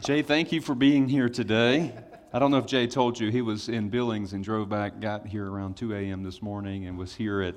Jay, 0.00 0.22
thank 0.22 0.50
you 0.50 0.60
for 0.60 0.74
being 0.74 1.08
here 1.08 1.28
today. 1.28 1.94
I 2.32 2.38
don't 2.40 2.50
know 2.50 2.58
if 2.58 2.66
Jay 2.66 2.86
told 2.86 3.18
you, 3.18 3.30
he 3.30 3.42
was 3.42 3.68
in 3.68 3.88
Billings 3.88 4.32
and 4.32 4.42
drove 4.42 4.68
back, 4.68 5.00
got 5.00 5.24
here 5.24 5.48
around 5.48 5.76
2 5.76 5.94
a.m. 5.94 6.24
this 6.24 6.42
morning, 6.42 6.86
and 6.86 6.98
was 6.98 7.14
here 7.14 7.40
at 7.40 7.54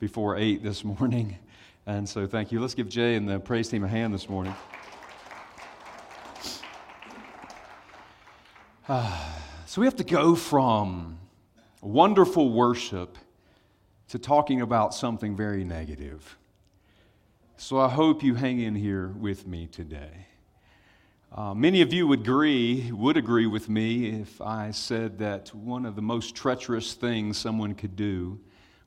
before 0.00 0.36
8 0.36 0.62
this 0.62 0.84
morning. 0.84 1.38
And 1.86 2.06
so 2.08 2.26
thank 2.26 2.50
you. 2.50 2.60
Let's 2.60 2.74
give 2.74 2.88
Jay 2.88 3.14
and 3.14 3.28
the 3.28 3.38
praise 3.38 3.68
team 3.68 3.84
a 3.84 3.88
hand 3.88 4.12
this 4.12 4.28
morning. 4.28 4.54
so 9.66 9.80
we 9.80 9.86
have 9.86 9.96
to 9.96 10.04
go 10.04 10.34
from 10.34 11.18
wonderful 11.80 12.52
worship 12.52 13.16
to 14.08 14.18
talking 14.18 14.60
about 14.60 14.94
something 14.94 15.36
very 15.36 15.64
negative. 15.64 16.36
So 17.56 17.78
I 17.78 17.88
hope 17.88 18.24
you 18.24 18.34
hang 18.34 18.58
in 18.58 18.74
here 18.74 19.08
with 19.08 19.46
me 19.46 19.68
today. 19.68 20.26
Uh, 21.34 21.54
many 21.54 21.80
of 21.80 21.94
you 21.94 22.06
would 22.06 22.20
agree, 22.20 22.92
would 22.92 23.16
agree 23.16 23.46
with 23.46 23.66
me 23.70 24.20
if 24.20 24.38
I 24.42 24.70
said 24.70 25.18
that 25.20 25.54
one 25.54 25.86
of 25.86 25.96
the 25.96 26.02
most 26.02 26.34
treacherous 26.34 26.92
things 26.92 27.38
someone 27.38 27.74
could 27.74 27.96
do, 27.96 28.38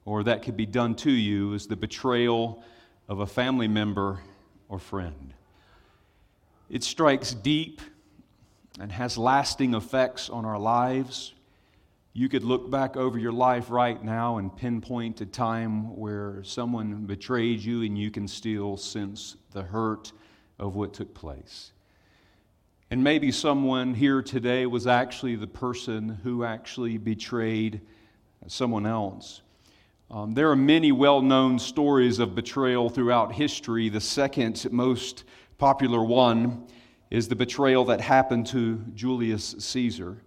or 0.06 0.24
that 0.24 0.44
could 0.44 0.56
be 0.56 0.68
done 0.68 0.94
to 0.98 1.10
you, 1.10 1.54
is 1.54 1.66
the 1.66 1.76
betrayal 1.76 2.64
of 3.10 3.22
a 3.22 3.26
family 3.26 3.68
member 3.68 4.20
or 4.70 4.78
friend. 4.78 5.34
It 6.70 6.84
strikes 6.84 7.34
deep 7.34 7.82
and 8.80 8.92
has 8.92 9.18
lasting 9.18 9.74
effects 9.74 10.30
on 10.30 10.46
our 10.46 10.60
lives. 10.60 11.34
You 12.14 12.30
could 12.30 12.44
look 12.44 12.70
back 12.70 12.96
over 12.96 13.18
your 13.18 13.34
life 13.34 13.72
right 13.72 14.04
now 14.04 14.38
and 14.38 14.56
pinpoint 14.56 15.20
a 15.20 15.26
time 15.26 15.96
where 15.96 16.44
someone 16.44 17.08
betrayed 17.08 17.62
you, 17.62 17.82
and 17.82 17.98
you 17.98 18.12
can 18.12 18.28
still 18.28 18.78
sense 18.78 19.36
the 19.52 19.64
hurt 19.64 20.12
of 20.60 20.76
what 20.76 20.94
took 20.94 21.12
place. 21.16 21.72
And 22.96 23.04
maybe 23.04 23.30
someone 23.30 23.94
here 23.94 24.22
today 24.22 24.66
was 24.66 24.88
actually 24.88 25.36
the 25.36 25.48
person 25.48 26.18
who 26.24 26.46
actually 26.46 26.98
betrayed 26.98 27.82
someone 28.48 28.86
else. 28.86 29.42
Um, 30.10 30.34
there 30.34 30.50
are 30.50 30.56
many 30.56 30.94
well 30.94 31.22
known 31.22 31.60
stories 31.60 32.20
of 32.20 32.36
betrayal 32.36 32.90
throughout 32.90 33.34
history. 33.34 33.90
The 33.90 34.00
second 34.00 34.66
most 34.72 35.26
popular 35.58 36.02
one 36.06 36.68
is 37.12 37.28
the 37.28 37.36
betrayal 37.36 37.84
that 37.84 38.00
happened 38.00 38.48
to 38.48 38.78
Julius 38.94 39.56
Caesar. 39.60 40.24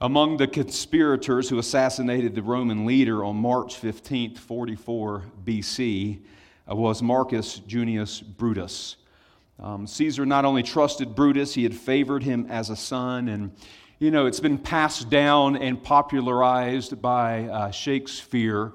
Among 0.00 0.36
the 0.36 0.46
conspirators 0.46 1.48
who 1.48 1.58
assassinated 1.58 2.36
the 2.36 2.42
Roman 2.42 2.86
leader 2.86 3.24
on 3.24 3.34
March 3.34 3.74
15, 3.74 4.36
44 4.36 5.24
BC, 5.44 6.20
uh, 6.70 6.76
was 6.76 7.02
Marcus 7.02 7.58
Junius 7.58 8.20
Brutus. 8.20 8.98
Um, 9.60 9.86
Caesar 9.86 10.24
not 10.24 10.44
only 10.44 10.62
trusted 10.62 11.14
Brutus, 11.14 11.54
he 11.54 11.64
had 11.64 11.74
favored 11.74 12.22
him 12.22 12.46
as 12.48 12.70
a 12.70 12.76
son. 12.76 13.28
And, 13.28 13.52
you 13.98 14.10
know, 14.10 14.26
it's 14.26 14.40
been 14.40 14.58
passed 14.58 15.10
down 15.10 15.56
and 15.56 15.82
popularized 15.82 17.02
by 17.02 17.44
uh, 17.44 17.70
Shakespeare 17.70 18.72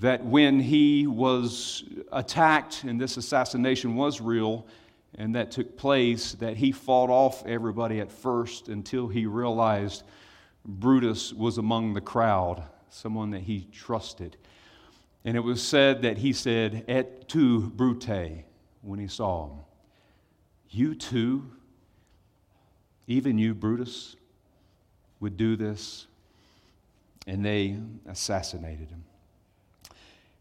that 0.00 0.24
when 0.24 0.60
he 0.60 1.06
was 1.06 1.84
attacked 2.12 2.84
and 2.84 3.00
this 3.00 3.16
assassination 3.16 3.94
was 3.94 4.20
real 4.20 4.66
and 5.14 5.34
that 5.34 5.50
took 5.50 5.76
place, 5.76 6.32
that 6.34 6.56
he 6.56 6.72
fought 6.72 7.10
off 7.10 7.44
everybody 7.46 8.00
at 8.00 8.10
first 8.10 8.68
until 8.68 9.08
he 9.08 9.26
realized 9.26 10.02
Brutus 10.64 11.32
was 11.32 11.58
among 11.58 11.94
the 11.94 12.00
crowd, 12.00 12.62
someone 12.90 13.30
that 13.30 13.42
he 13.42 13.68
trusted. 13.72 14.36
And 15.24 15.36
it 15.36 15.40
was 15.40 15.62
said 15.62 16.02
that 16.02 16.18
he 16.18 16.32
said, 16.32 16.84
Et 16.88 17.28
tu, 17.28 17.70
Brute, 17.70 18.44
when 18.82 18.98
he 18.98 19.08
saw 19.08 19.46
him. 19.46 19.58
You 20.70 20.94
too, 20.94 21.50
even 23.06 23.38
you, 23.38 23.54
Brutus, 23.54 24.16
would 25.20 25.36
do 25.36 25.56
this. 25.56 26.06
And 27.26 27.44
they 27.44 27.78
assassinated 28.06 28.90
him. 28.90 29.04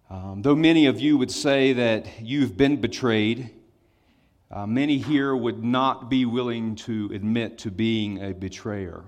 Um, 0.09 0.41
though 0.41 0.55
many 0.55 0.85
of 0.85 1.01
you 1.01 1.17
would 1.17 1.31
say 1.31 1.73
that 1.73 2.21
you've 2.21 2.55
been 2.55 2.79
betrayed, 2.79 3.49
uh, 4.49 4.65
many 4.65 4.97
here 4.97 5.35
would 5.35 5.63
not 5.63 6.09
be 6.09 6.25
willing 6.25 6.75
to 6.75 7.09
admit 7.13 7.57
to 7.59 7.71
being 7.71 8.23
a 8.23 8.33
betrayer. 8.33 9.03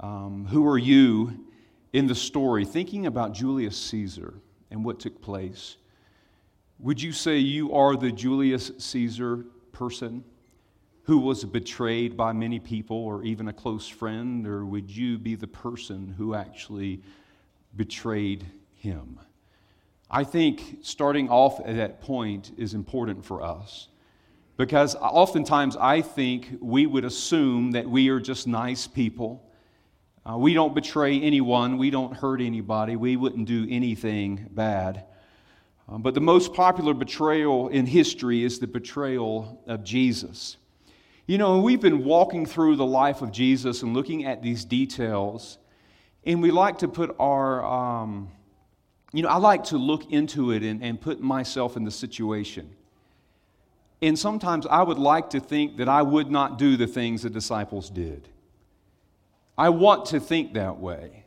Um, 0.00 0.46
who 0.46 0.68
are 0.68 0.76
you 0.76 1.46
in 1.94 2.06
the 2.06 2.14
story? 2.14 2.66
Thinking 2.66 3.06
about 3.06 3.32
Julius 3.32 3.76
Caesar 3.76 4.34
and 4.70 4.84
what 4.84 5.00
took 5.00 5.22
place, 5.22 5.76
would 6.78 7.00
you 7.00 7.12
say 7.12 7.38
you 7.38 7.72
are 7.72 7.96
the 7.96 8.12
Julius 8.12 8.72
Caesar 8.76 9.46
person 9.72 10.24
who 11.04 11.18
was 11.18 11.44
betrayed 11.44 12.16
by 12.16 12.32
many 12.32 12.60
people 12.60 12.96
or 12.96 13.24
even 13.24 13.48
a 13.48 13.52
close 13.52 13.88
friend, 13.88 14.46
or 14.46 14.64
would 14.64 14.88
you 14.88 15.18
be 15.18 15.34
the 15.34 15.48
person 15.48 16.14
who 16.16 16.34
actually 16.34 17.02
betrayed 17.74 18.46
him? 18.74 19.18
I 20.10 20.24
think 20.24 20.78
starting 20.82 21.28
off 21.28 21.58
at 21.60 21.76
that 21.76 22.00
point 22.00 22.52
is 22.56 22.74
important 22.74 23.24
for 23.24 23.42
us 23.42 23.88
because 24.56 24.94
oftentimes 24.94 25.76
I 25.76 26.02
think 26.02 26.58
we 26.60 26.86
would 26.86 27.04
assume 27.04 27.72
that 27.72 27.88
we 27.88 28.10
are 28.10 28.20
just 28.20 28.46
nice 28.46 28.86
people. 28.86 29.50
Uh, 30.24 30.36
we 30.36 30.54
don't 30.54 30.74
betray 30.74 31.20
anyone, 31.20 31.78
we 31.78 31.90
don't 31.90 32.14
hurt 32.14 32.40
anybody, 32.40 32.94
we 32.94 33.16
wouldn't 33.16 33.48
do 33.48 33.66
anything 33.68 34.46
bad. 34.52 35.04
Um, 35.92 36.00
but 36.00 36.14
the 36.14 36.20
most 36.20 36.54
popular 36.54 36.94
betrayal 36.94 37.68
in 37.68 37.84
history 37.84 38.44
is 38.44 38.58
the 38.58 38.66
betrayal 38.66 39.62
of 39.66 39.84
Jesus. 39.84 40.56
You 41.26 41.36
know, 41.36 41.60
we've 41.60 41.82
been 41.82 42.04
walking 42.04 42.46
through 42.46 42.76
the 42.76 42.86
life 42.86 43.20
of 43.20 43.30
Jesus 43.30 43.82
and 43.82 43.92
looking 43.92 44.24
at 44.24 44.42
these 44.42 44.64
details, 44.64 45.58
and 46.24 46.40
we 46.40 46.50
like 46.50 46.78
to 46.78 46.88
put 46.88 47.14
our, 47.18 47.64
um, 47.64 48.30
you 49.12 49.22
know, 49.22 49.28
I 49.28 49.36
like 49.36 49.64
to 49.64 49.76
look 49.76 50.10
into 50.10 50.52
it 50.52 50.62
and, 50.62 50.82
and 50.82 50.98
put 50.98 51.20
myself 51.20 51.76
in 51.76 51.84
the 51.84 51.90
situation. 51.90 52.70
And 54.00 54.18
sometimes 54.18 54.66
I 54.66 54.82
would 54.82 54.98
like 54.98 55.30
to 55.30 55.40
think 55.40 55.76
that 55.76 55.90
I 55.90 56.00
would 56.00 56.30
not 56.30 56.58
do 56.58 56.78
the 56.78 56.86
things 56.86 57.22
the 57.22 57.30
disciples 57.30 57.90
did. 57.90 58.28
I 59.58 59.68
want 59.68 60.06
to 60.06 60.20
think 60.20 60.54
that 60.54 60.78
way. 60.78 61.21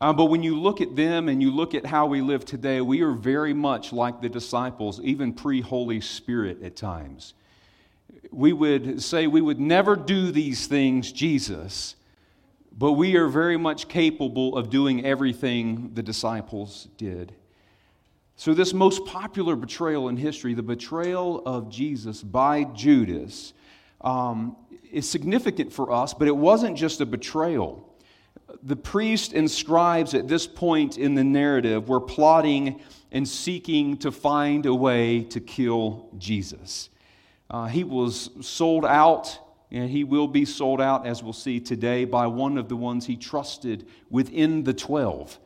Uh, 0.00 0.12
but 0.12 0.26
when 0.26 0.42
you 0.42 0.60
look 0.60 0.80
at 0.80 0.94
them 0.94 1.28
and 1.28 1.40
you 1.40 1.50
look 1.50 1.74
at 1.74 1.86
how 1.86 2.06
we 2.06 2.20
live 2.20 2.44
today, 2.44 2.80
we 2.82 3.00
are 3.00 3.12
very 3.12 3.54
much 3.54 3.92
like 3.92 4.20
the 4.20 4.28
disciples, 4.28 5.00
even 5.00 5.32
pre 5.32 5.60
Holy 5.62 6.00
Spirit 6.00 6.62
at 6.62 6.76
times. 6.76 7.32
We 8.30 8.52
would 8.52 9.02
say 9.02 9.26
we 9.26 9.40
would 9.40 9.60
never 9.60 9.96
do 9.96 10.30
these 10.30 10.66
things, 10.66 11.12
Jesus, 11.12 11.96
but 12.76 12.92
we 12.92 13.16
are 13.16 13.28
very 13.28 13.56
much 13.56 13.88
capable 13.88 14.56
of 14.56 14.68
doing 14.68 15.06
everything 15.06 15.92
the 15.94 16.02
disciples 16.02 16.88
did. 16.98 17.32
So, 18.36 18.52
this 18.52 18.74
most 18.74 19.06
popular 19.06 19.56
betrayal 19.56 20.10
in 20.10 20.18
history, 20.18 20.52
the 20.52 20.62
betrayal 20.62 21.42
of 21.46 21.70
Jesus 21.70 22.22
by 22.22 22.64
Judas, 22.64 23.54
um, 24.02 24.56
is 24.92 25.08
significant 25.08 25.72
for 25.72 25.90
us, 25.90 26.12
but 26.12 26.28
it 26.28 26.36
wasn't 26.36 26.76
just 26.76 27.00
a 27.00 27.06
betrayal 27.06 27.95
the 28.62 28.76
priest 28.76 29.32
and 29.32 29.48
scribes 29.48 30.12
at 30.14 30.26
this 30.26 30.46
point 30.46 30.98
in 30.98 31.14
the 31.14 31.22
narrative 31.22 31.88
were 31.88 32.00
plotting 32.00 32.80
and 33.12 33.26
seeking 33.26 33.96
to 33.98 34.10
find 34.10 34.66
a 34.66 34.74
way 34.74 35.22
to 35.22 35.40
kill 35.40 36.08
Jesus. 36.18 36.90
Uh, 37.48 37.66
he 37.66 37.84
was 37.84 38.30
sold 38.40 38.84
out, 38.84 39.38
and 39.70 39.88
he 39.88 40.02
will 40.02 40.26
be 40.26 40.44
sold 40.44 40.80
out, 40.80 41.06
as 41.06 41.22
we'll 41.22 41.32
see 41.32 41.60
today, 41.60 42.04
by 42.04 42.26
one 42.26 42.58
of 42.58 42.68
the 42.68 42.74
ones 42.74 43.06
he 43.06 43.16
trusted 43.16 43.86
within 44.10 44.64
the 44.64 44.74
12. 44.74 45.38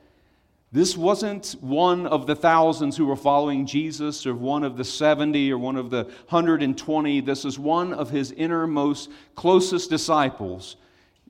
This 0.72 0.96
wasn't 0.96 1.56
one 1.60 2.06
of 2.06 2.26
the 2.26 2.36
thousands 2.36 2.96
who 2.96 3.04
were 3.04 3.16
following 3.16 3.66
Jesus, 3.66 4.26
or 4.26 4.34
one 4.34 4.64
of 4.64 4.78
the 4.78 4.84
70, 4.84 5.52
or 5.52 5.58
one 5.58 5.76
of 5.76 5.90
the 5.90 6.04
120. 6.30 7.20
This 7.20 7.44
is 7.44 7.58
one 7.58 7.92
of 7.92 8.08
his 8.08 8.32
innermost, 8.32 9.10
closest 9.34 9.90
disciples, 9.90 10.76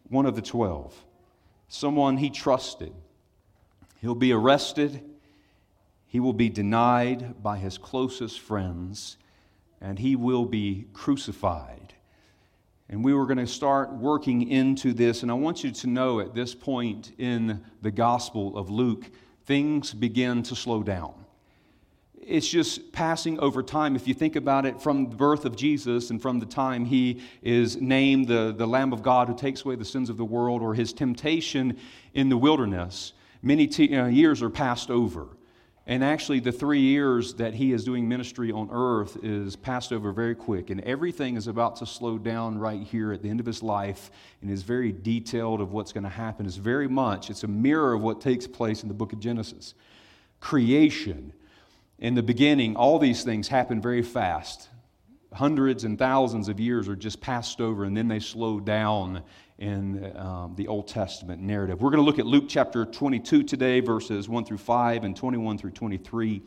one 0.09 0.27
of 0.27 0.37
the 0.37 0.43
12 0.43 0.95
someone 1.71 2.19
he 2.19 2.29
trusted. 2.29 2.93
He'll 4.03 4.15
be 4.15 4.33
arrested, 4.33 5.03
he 6.07 6.21
will 6.21 6.33
be 6.33 6.49
denied 6.49 7.43
by 7.43 7.57
his 7.57 7.79
closest 7.79 8.41
friends, 8.41 9.17
and 9.81 9.99
he 9.99 10.17
will 10.17 10.45
be 10.45 10.87
crucified. 10.93 11.95
And 12.89 13.05
we 13.05 13.15
were 13.15 13.25
going 13.25 13.39
to 13.39 13.47
start 13.47 13.93
working 13.93 14.51
into 14.51 14.93
this, 14.93 15.23
and 15.23 15.31
I 15.31 15.35
want 15.35 15.63
you 15.63 15.71
to 15.71 15.87
know 15.87 16.19
at 16.19 16.35
this 16.35 16.55
point 16.55 17.13
in 17.19 17.65
the 17.81 17.93
Gospel 17.93 18.59
of 18.59 18.69
Luke, 18.69 19.09
things 19.47 19.95
begin 19.95 20.43
to 20.45 20.57
slow 20.57 20.83
down 20.83 21.20
it's 22.21 22.49
just 22.49 22.93
passing 22.93 23.39
over 23.41 23.63
time. 23.63 23.97
If 23.97 24.07
you 24.07 24.15
think 24.15 24.37
about 24.37 24.67
it 24.67 24.81
from 24.81 25.09
the 25.09 25.17
birth 25.17 25.45
of 25.45 25.57
Jesus 25.57 26.11
and 26.11 26.21
from 26.21 26.39
the 26.39 26.47
time 26.47 26.85
he 26.85 27.23
is 27.43 27.81
named 27.81 28.29
the, 28.29 28.55
the 28.57 28.67
Lamb 28.67 28.93
of 28.93 29.03
God 29.03 29.29
who 29.29 29.37
takes 29.37 29.65
away 29.65 29.77
the 29.77 29.85
sins 29.85 30.11
of 30.11 30.17
the 30.17 30.25
world 30.25 30.63
or 30.63 30.75
his 30.75 30.93
temptation 30.93 31.79
in 32.15 32.29
the 32.29 32.37
wilderness, 32.37 33.15
many 33.43 33.69
uh, 33.69 34.07
years 34.07 34.43
are 34.43 34.51
passed 34.51 34.91
over. 34.91 35.29
And 35.87 36.05
actually, 36.05 36.39
the 36.39 36.53
three 36.53 36.81
years 36.81 37.35
that 37.35 37.55
he 37.55 37.73
is 37.73 37.85
doing 37.85 38.07
ministry 38.07 38.53
on 38.53 38.69
earth 38.71 39.17
is 39.25 39.57
passed 39.57 39.93
over 39.93 40.13
very 40.13 40.37
quick. 40.37 40.71
And 40.71 40.81
everything 40.83 41.37
is 41.37 41.49
about 41.49 41.77
to 41.77 41.87
slow 41.87 42.17
down 42.17 42.59
right 42.59 42.81
here 42.81 43.13
at 43.13 43.23
the 43.23 43.31
end 43.31 43.41
of 43.41 43.47
his 43.47 43.61
life 43.63 44.11
and 44.41 44.51
is 44.51 44.63
very 44.63 44.93
detailed 44.93 45.61
of 45.61 45.73
what's 45.73 45.93
going 45.93 46.05
to 46.05 46.11
happen. 46.11 46.47
It's 46.47 46.57
very 46.57 46.87
much, 46.87 47.31
it's 47.31 47.43
a 47.43 47.49
mirror 47.49 47.95
of 47.95 48.03
what 48.03 48.21
takes 48.21 48.47
place 48.47 48.83
in 48.83 48.89
the 48.89 48.95
book 48.95 49.13
of 49.13 49.19
Genesis. 49.19 49.75
Creation. 50.39 51.33
In 52.01 52.15
the 52.15 52.23
beginning, 52.23 52.77
all 52.77 52.99
these 52.99 53.25
things 53.25 53.47
happen 53.47 53.79
very 53.83 54.01
fast. 54.03 54.71
Hundreds 55.35 55.85
and 55.85 55.99
thousands 55.99 56.49
of 56.49 56.59
years 56.59 56.89
are 56.89 56.97
just 56.97 57.21
passed 57.21 57.61
over, 57.61 57.85
and 57.85 57.95
then 57.95 58.09
they 58.09 58.19
slow 58.19 58.59
down 58.59 59.23
in 59.59 60.17
um, 60.17 60.55
the 60.57 60.67
Old 60.67 60.89
Testament 60.89 61.43
narrative. 61.43 61.83
We're 61.83 61.91
going 61.91 62.03
to 62.03 62.07
look 62.07 62.19
at 62.19 62.25
Luke 62.25 62.47
chapter 62.49 62.87
22 62.87 63.43
today, 63.43 63.81
verses 63.81 64.31
1 64.31 64.47
through 64.47 64.57
5 64.57 65.05
and 65.05 65.15
21 65.15 65.59
through 65.59 65.73
23. 65.73 66.41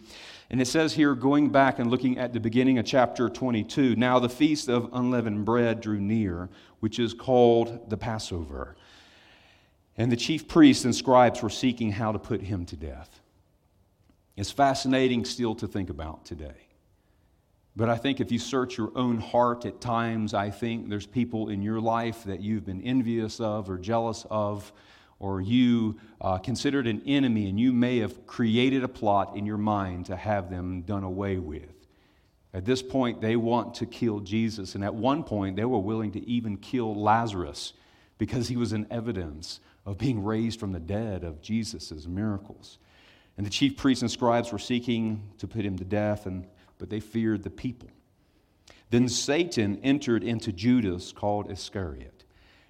And 0.50 0.60
it 0.60 0.66
says 0.66 0.92
here, 0.92 1.14
going 1.14 1.50
back 1.50 1.78
and 1.78 1.92
looking 1.92 2.18
at 2.18 2.34
the 2.34 2.40
beginning 2.40 2.80
of 2.80 2.86
chapter 2.88 3.30
22, 3.30 3.96
now 3.96 4.18
the 4.18 4.30
feast 4.30 4.70
of 4.70 4.90
unleavened 4.92 5.46
bread 5.46 5.82
drew 5.82 6.02
near, 6.02 6.50
which 6.80 6.98
is 6.98 7.14
called 7.14 7.92
the 7.92 7.98
Passover. 7.98 8.76
And 9.98 10.12
the 10.12 10.18
chief 10.18 10.48
priests 10.48 10.84
and 10.84 10.96
scribes 10.96 11.44
were 11.44 11.52
seeking 11.52 11.92
how 11.92 12.12
to 12.12 12.18
put 12.18 12.42
him 12.42 12.66
to 12.66 12.76
death. 12.76 13.22
It's 14.36 14.52
fascinating 14.52 15.26
still 15.26 15.56
to 15.56 15.68
think 15.68 15.90
about 15.90 16.26
today. 16.26 16.68
But 17.76 17.90
I 17.90 17.98
think 17.98 18.20
if 18.20 18.32
you 18.32 18.40
search 18.40 18.78
your 18.78 18.92
own 18.96 19.20
heart 19.20 19.66
at 19.66 19.82
times, 19.82 20.34
I 20.34 20.50
think 20.52 20.90
there's 20.90 21.08
people 21.08 21.50
in 21.50 21.62
your 21.62 21.80
life 21.80 22.24
that 22.26 22.40
you've 22.40 22.66
been 22.66 22.82
envious 22.82 23.40
of 23.40 23.70
or 23.70 23.78
jealous 23.78 24.26
of, 24.30 24.72
or 25.20 25.42
you 25.42 25.98
uh, 26.22 26.38
considered 26.38 26.86
an 26.86 27.02
enemy, 27.06 27.50
and 27.50 27.60
you 27.60 27.72
may 27.74 28.00
have 28.00 28.28
created 28.28 28.84
a 28.84 28.88
plot 28.88 29.36
in 29.36 29.46
your 29.46 29.58
mind 29.58 30.08
to 30.08 30.16
have 30.16 30.50
them 30.50 30.82
done 30.82 31.04
away 31.04 31.38
with. 31.38 31.70
At 32.54 32.66
this 32.66 32.84
point, 32.84 33.22
they 33.22 33.36
want 33.36 33.76
to 33.76 33.88
kill 33.88 34.20
Jesus, 34.20 34.76
and 34.76 34.84
at 34.84 34.94
one 34.94 35.24
point, 35.24 35.56
they 35.56 35.66
were 35.66 35.80
willing 35.80 36.12
to 36.12 36.28
even 36.30 36.58
kill 36.58 36.94
Lazarus 36.94 37.74
because 38.20 38.48
he 38.48 38.58
was 38.58 38.74
an 38.74 38.86
evidence 38.92 39.60
of 39.86 39.98
being 39.98 40.24
raised 40.24 40.60
from 40.60 40.72
the 40.72 40.80
dead, 40.80 41.24
of 41.24 41.42
Jesus' 41.42 42.06
miracles. 42.06 42.78
And 43.38 43.46
the 43.46 43.50
chief 43.50 43.78
priests 43.78 44.02
and 44.02 44.12
scribes 44.12 44.52
were 44.52 44.60
seeking 44.60 45.24
to 45.40 45.48
put 45.48 45.66
him 45.66 45.78
to 45.78 45.84
death, 45.84 46.26
and 46.26 46.46
but 46.78 46.90
they 46.90 47.00
feared 47.00 47.44
the 47.44 47.50
people. 47.50 47.90
Then 48.90 49.08
Satan 49.08 49.80
entered 49.84 50.24
into 50.24 50.52
Judas, 50.52 51.12
called 51.12 51.50
Iscariot. 51.50 52.26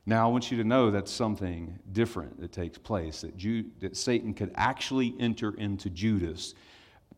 Now, 0.05 0.27
I 0.27 0.31
want 0.31 0.51
you 0.51 0.57
to 0.57 0.63
know 0.63 0.91
that's 0.91 1.11
something 1.11 1.79
different 1.91 2.39
that 2.41 2.51
takes 2.51 2.77
place, 2.77 3.21
that, 3.21 3.37
Ju- 3.37 3.65
that 3.79 3.97
Satan 3.97 4.33
could 4.33 4.51
actually 4.55 5.15
enter 5.19 5.53
into 5.55 5.89
Judas 5.89 6.55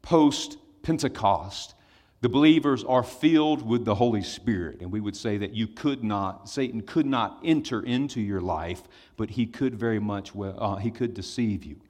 post 0.01 0.57
Pentecost. 0.83 1.74
The 2.21 2.30
believers 2.30 2.83
are 2.83 3.03
filled 3.03 3.68
with 3.68 3.86
the 3.86 3.95
Holy 3.95 4.24
Spirit, 4.24 4.81
and 4.81 4.91
we 4.91 5.01
would 5.01 5.15
say 5.15 5.38
that 5.38 5.53
you 5.53 5.68
could 5.68 6.03
not, 6.03 6.48
Satan 6.48 6.81
could 6.81 7.06
not 7.06 7.39
enter 7.44 7.81
into 7.81 8.21
your 8.21 8.41
life, 8.41 8.83
but 9.18 9.31
he 9.31 9.45
could 9.45 9.75
very 9.75 10.00
much, 10.00 10.33
well, 10.33 10.56
uh, 10.57 10.75
he 10.77 10.91
could 10.91 11.13
deceive 11.13 11.63
you. 11.63 11.81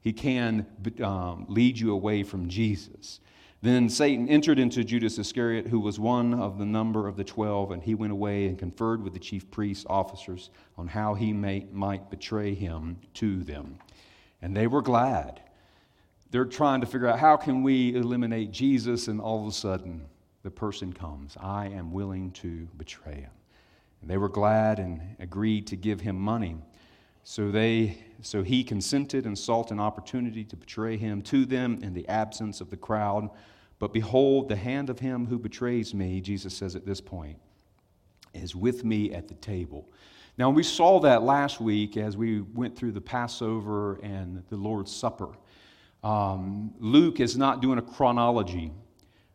He 0.00 0.12
can 0.12 0.66
um, 1.02 1.46
lead 1.48 1.78
you 1.78 1.92
away 1.92 2.22
from 2.22 2.48
Jesus. 2.48 3.20
Then 3.60 3.88
Satan 3.88 4.28
entered 4.28 4.60
into 4.60 4.84
Judas 4.84 5.18
Iscariot, 5.18 5.66
who 5.66 5.80
was 5.80 5.98
one 5.98 6.32
of 6.32 6.58
the 6.58 6.64
number 6.64 7.08
of 7.08 7.16
the 7.16 7.24
twelve, 7.24 7.72
and 7.72 7.82
he 7.82 7.96
went 7.96 8.12
away 8.12 8.46
and 8.46 8.56
conferred 8.56 9.02
with 9.02 9.14
the 9.14 9.18
chief 9.18 9.50
priests' 9.50 9.84
officers 9.90 10.50
on 10.76 10.86
how 10.86 11.14
he 11.14 11.32
may, 11.32 11.66
might 11.72 12.08
betray 12.08 12.54
him 12.54 12.98
to 13.14 13.42
them. 13.42 13.78
And 14.40 14.56
they 14.56 14.68
were 14.68 14.82
glad. 14.82 15.40
They're 16.30 16.44
trying 16.44 16.82
to 16.82 16.86
figure 16.86 17.08
out 17.08 17.18
how 17.18 17.36
can 17.36 17.64
we 17.64 17.96
eliminate 17.96 18.52
Jesus, 18.52 19.08
and 19.08 19.20
all 19.20 19.40
of 19.42 19.48
a 19.48 19.52
sudden 19.52 20.06
the 20.44 20.50
person 20.52 20.92
comes. 20.92 21.36
I 21.40 21.66
am 21.66 21.90
willing 21.90 22.30
to 22.32 22.68
betray 22.76 23.22
him. 23.22 23.32
And 24.00 24.08
they 24.08 24.18
were 24.18 24.28
glad 24.28 24.78
and 24.78 25.16
agreed 25.18 25.66
to 25.66 25.76
give 25.76 26.00
him 26.00 26.16
money. 26.16 26.58
So, 27.30 27.50
they, 27.50 27.98
so 28.22 28.42
he 28.42 28.64
consented 28.64 29.26
and 29.26 29.38
sought 29.38 29.70
an 29.70 29.78
opportunity 29.78 30.44
to 30.44 30.56
betray 30.56 30.96
him 30.96 31.20
to 31.24 31.44
them 31.44 31.78
in 31.82 31.92
the 31.92 32.08
absence 32.08 32.62
of 32.62 32.70
the 32.70 32.76
crowd. 32.78 33.28
But 33.78 33.92
behold, 33.92 34.48
the 34.48 34.56
hand 34.56 34.88
of 34.88 34.98
him 34.98 35.26
who 35.26 35.38
betrays 35.38 35.92
me, 35.92 36.22
Jesus 36.22 36.54
says 36.54 36.74
at 36.74 36.86
this 36.86 37.02
point, 37.02 37.38
is 38.32 38.56
with 38.56 38.82
me 38.82 39.12
at 39.12 39.28
the 39.28 39.34
table. 39.34 39.90
Now, 40.38 40.48
we 40.48 40.62
saw 40.62 41.00
that 41.00 41.22
last 41.22 41.60
week 41.60 41.98
as 41.98 42.16
we 42.16 42.40
went 42.40 42.74
through 42.74 42.92
the 42.92 43.02
Passover 43.02 44.00
and 44.02 44.42
the 44.48 44.56
Lord's 44.56 44.90
Supper. 44.90 45.28
Um, 46.02 46.72
Luke 46.78 47.20
is 47.20 47.36
not 47.36 47.60
doing 47.60 47.78
a 47.78 47.82
chronology. 47.82 48.72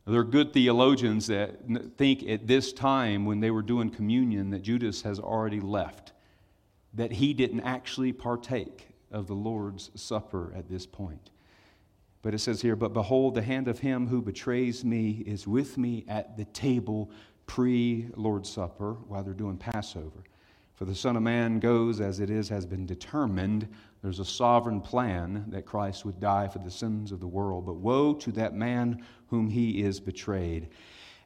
There 0.07 0.19
are 0.19 0.23
good 0.23 0.51
theologians 0.51 1.27
that 1.27 1.59
think 1.99 2.27
at 2.27 2.47
this 2.47 2.73
time 2.73 3.27
when 3.27 3.39
they 3.39 3.51
were 3.51 3.61
doing 3.61 3.91
communion 3.91 4.49
that 4.49 4.63
Judas 4.63 5.03
has 5.03 5.19
already 5.19 5.59
left 5.59 6.13
that 6.93 7.11
he 7.11 7.33
didn't 7.33 7.61
actually 7.61 8.13
partake 8.13 8.89
of 9.11 9.27
the 9.27 9.33
Lord's 9.33 9.91
Supper 9.95 10.53
at 10.55 10.69
this 10.69 10.85
point. 10.85 11.31
But 12.21 12.33
it 12.33 12.39
says 12.39 12.61
here, 12.61 12.75
But 12.75 12.93
behold, 12.93 13.35
the 13.35 13.41
hand 13.41 13.67
of 13.67 13.79
him 13.79 14.07
who 14.07 14.21
betrays 14.21 14.83
me 14.83 15.23
is 15.25 15.47
with 15.47 15.77
me 15.77 16.05
at 16.07 16.37
the 16.37 16.45
table 16.45 17.11
pre 17.45 18.07
Lord's 18.15 18.49
Supper 18.49 18.93
while 19.07 19.23
they're 19.23 19.33
doing 19.33 19.57
Passover. 19.57 20.23
For 20.73 20.85
the 20.85 20.95
Son 20.95 21.15
of 21.15 21.23
Man 21.23 21.59
goes 21.59 22.01
as 22.01 22.19
it 22.19 22.29
is, 22.29 22.49
has 22.49 22.65
been 22.65 22.85
determined. 22.85 23.67
There's 24.01 24.19
a 24.19 24.25
sovereign 24.25 24.81
plan 24.81 25.45
that 25.49 25.65
Christ 25.65 26.03
would 26.03 26.19
die 26.19 26.47
for 26.47 26.59
the 26.59 26.71
sins 26.71 27.11
of 27.11 27.19
the 27.19 27.27
world. 27.27 27.65
But 27.65 27.75
woe 27.75 28.13
to 28.15 28.31
that 28.31 28.55
man 28.55 29.03
whom 29.27 29.49
he 29.49 29.83
is 29.83 29.99
betrayed. 29.99 30.69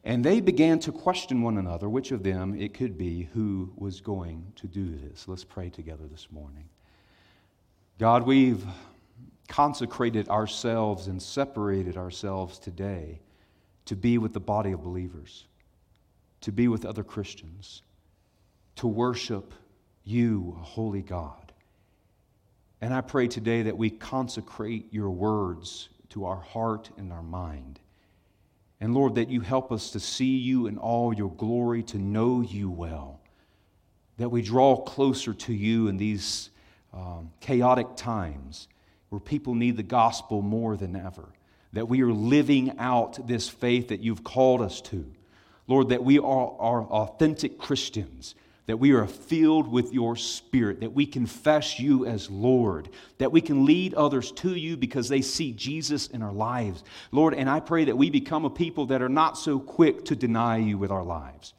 And 0.04 0.24
they 0.24 0.40
began 0.40 0.80
to 0.80 0.92
question 0.92 1.42
one 1.42 1.58
another, 1.58 1.90
which 1.90 2.12
of 2.12 2.24
them 2.24 2.56
it 2.60 2.74
could 2.74 2.98
be 2.98 3.30
who 3.34 3.74
was 3.76 4.00
going 4.00 4.54
to 4.56 4.68
do 4.68 4.98
this. 4.98 5.28
Let's 5.28 5.44
pray 5.44 5.70
together 5.70 6.06
this 6.10 6.28
morning. 6.32 6.70
God, 8.00 8.26
we've 8.26 8.64
consecrated 9.48 10.30
ourselves 10.30 11.08
and 11.08 11.22
separated 11.22 11.98
ourselves 11.98 12.60
today 12.60 13.20
to 13.86 13.96
be 13.96 14.18
with 14.18 14.34
the 14.34 14.40
body 14.40 14.72
of 14.72 14.84
believers, 14.84 15.46
to 16.42 16.52
be 16.52 16.68
with 16.68 16.86
other 16.86 17.04
Christians, 17.04 17.82
to 18.76 18.88
worship 18.88 19.54
you, 20.04 20.58
holy 20.62 21.02
God. 21.02 21.52
And 22.82 22.94
I 22.94 23.02
pray 23.02 23.28
today 23.28 23.64
that 23.64 23.78
we 23.78 23.90
consecrate 23.90 24.94
your 24.94 25.10
words 25.10 25.90
to 26.10 26.26
our 26.26 26.40
heart 26.40 26.92
and 26.98 27.12
our 27.12 27.24
mind. 27.24 27.80
And 28.80 28.94
Lord, 28.94 29.16
that 29.16 29.30
you 29.30 29.42
help 29.42 29.72
us 29.72 29.92
to 29.92 30.00
see 30.00 30.38
you 30.38 30.68
in 30.68 30.78
all 30.78 31.14
your 31.14 31.32
glory, 31.32 31.84
to 31.84 31.98
know 31.98 32.42
you 32.42 32.70
well. 32.70 33.20
That 34.18 34.30
we 34.30 34.42
draw 34.42 34.78
closer 34.78 35.34
to 35.34 35.54
you 35.54 35.88
in 35.88 35.98
these 35.98 36.50
um, 36.94 37.32
chaotic 37.40 37.96
times 37.96 38.68
where 39.10 39.20
people 39.20 39.56
need 39.56 39.78
the 39.78 39.84
gospel 39.84 40.42
more 40.42 40.78
than 40.78 40.96
ever. 40.96 41.26
That 41.74 41.88
we 41.88 42.02
are 42.02 42.12
living 42.12 42.78
out 42.78 43.28
this 43.28 43.50
faith 43.50 43.90
that 43.90 44.02
you've 44.02 44.24
called 44.24 44.62
us 44.62 44.82
to. 44.82 45.06
Lord, 45.68 45.90
that 45.90 46.04
we 46.04 46.20
are, 46.20 46.56
are 46.60 46.84
authentic 46.84 47.58
Christians 47.58 48.36
that 48.68 48.78
we 48.78 48.92
are 48.92 49.08
filled 49.08 49.68
with 49.70 49.94
your 49.94 50.16
Spirit, 50.16 50.82
that 50.82 50.94
we 50.94 51.06
confess 51.06 51.80
you 51.80 52.06
as 52.06 52.30
Lord, 52.30 52.90
that 53.18 53.32
we 53.32 53.42
can 53.42 53.66
lead 53.66 53.94
others 53.94 54.32
to 54.34 54.54
you 54.54 54.78
because 54.78 55.08
they 55.08 55.22
see 55.22 55.54
Jesus 55.54 56.08
in 56.08 56.22
our 56.22 56.34
lives. 56.34 56.84
Lord, 57.12 57.34
and 57.34 57.50
I 57.50 57.62
pray 57.62 57.86
that 57.86 57.98
we 57.98 58.10
become 58.10 58.46
a 58.46 58.50
people 58.50 58.86
that 58.88 59.02
are 59.02 59.10
not 59.10 59.38
so 59.38 59.58
quick 59.58 60.06
to 60.06 60.16
deny 60.16 60.58
you 60.58 60.78
with 60.78 60.92
our 60.92 61.04
lives, 61.04 61.54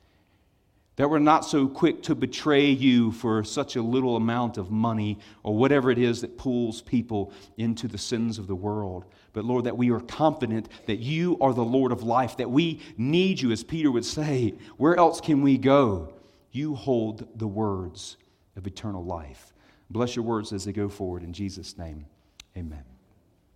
that 0.96 1.08
we're 1.08 1.18
not 1.18 1.46
so 1.46 1.66
quick 1.66 2.02
to 2.02 2.14
betray 2.14 2.66
you 2.66 3.10
for 3.12 3.42
such 3.42 3.76
a 3.76 3.82
little 3.82 4.16
amount 4.16 4.58
of 4.58 4.70
money 4.70 5.18
or 5.42 5.56
whatever 5.56 5.90
it 5.90 5.98
is 5.98 6.20
that 6.20 6.36
pulls 6.36 6.82
people 6.82 7.32
into 7.56 7.88
the 7.88 7.96
sins 7.96 8.38
of 8.38 8.46
the 8.46 8.54
world. 8.54 9.06
But 9.32 9.46
Lord, 9.46 9.64
that 9.64 9.78
we 9.78 9.90
are 9.92 10.00
confident 10.00 10.68
that 10.86 10.98
you 10.98 11.38
are 11.40 11.54
the 11.54 11.64
Lord 11.64 11.90
of 11.90 12.02
life, 12.02 12.36
that 12.36 12.50
we 12.50 12.80
need 12.98 13.40
you, 13.40 13.50
as 13.50 13.64
Peter 13.64 13.90
would 13.90 14.04
say. 14.04 14.54
Where 14.76 14.96
else 14.96 15.22
can 15.22 15.40
we 15.40 15.56
go? 15.56 16.12
You 16.50 16.74
hold 16.74 17.28
the 17.38 17.46
words 17.46 18.16
of 18.56 18.66
eternal 18.66 19.04
life. 19.04 19.52
Bless 19.90 20.16
your 20.16 20.24
words 20.24 20.52
as 20.52 20.64
they 20.64 20.72
go 20.72 20.88
forward. 20.88 21.22
In 21.22 21.32
Jesus' 21.32 21.78
name, 21.78 22.06
amen. 22.56 22.84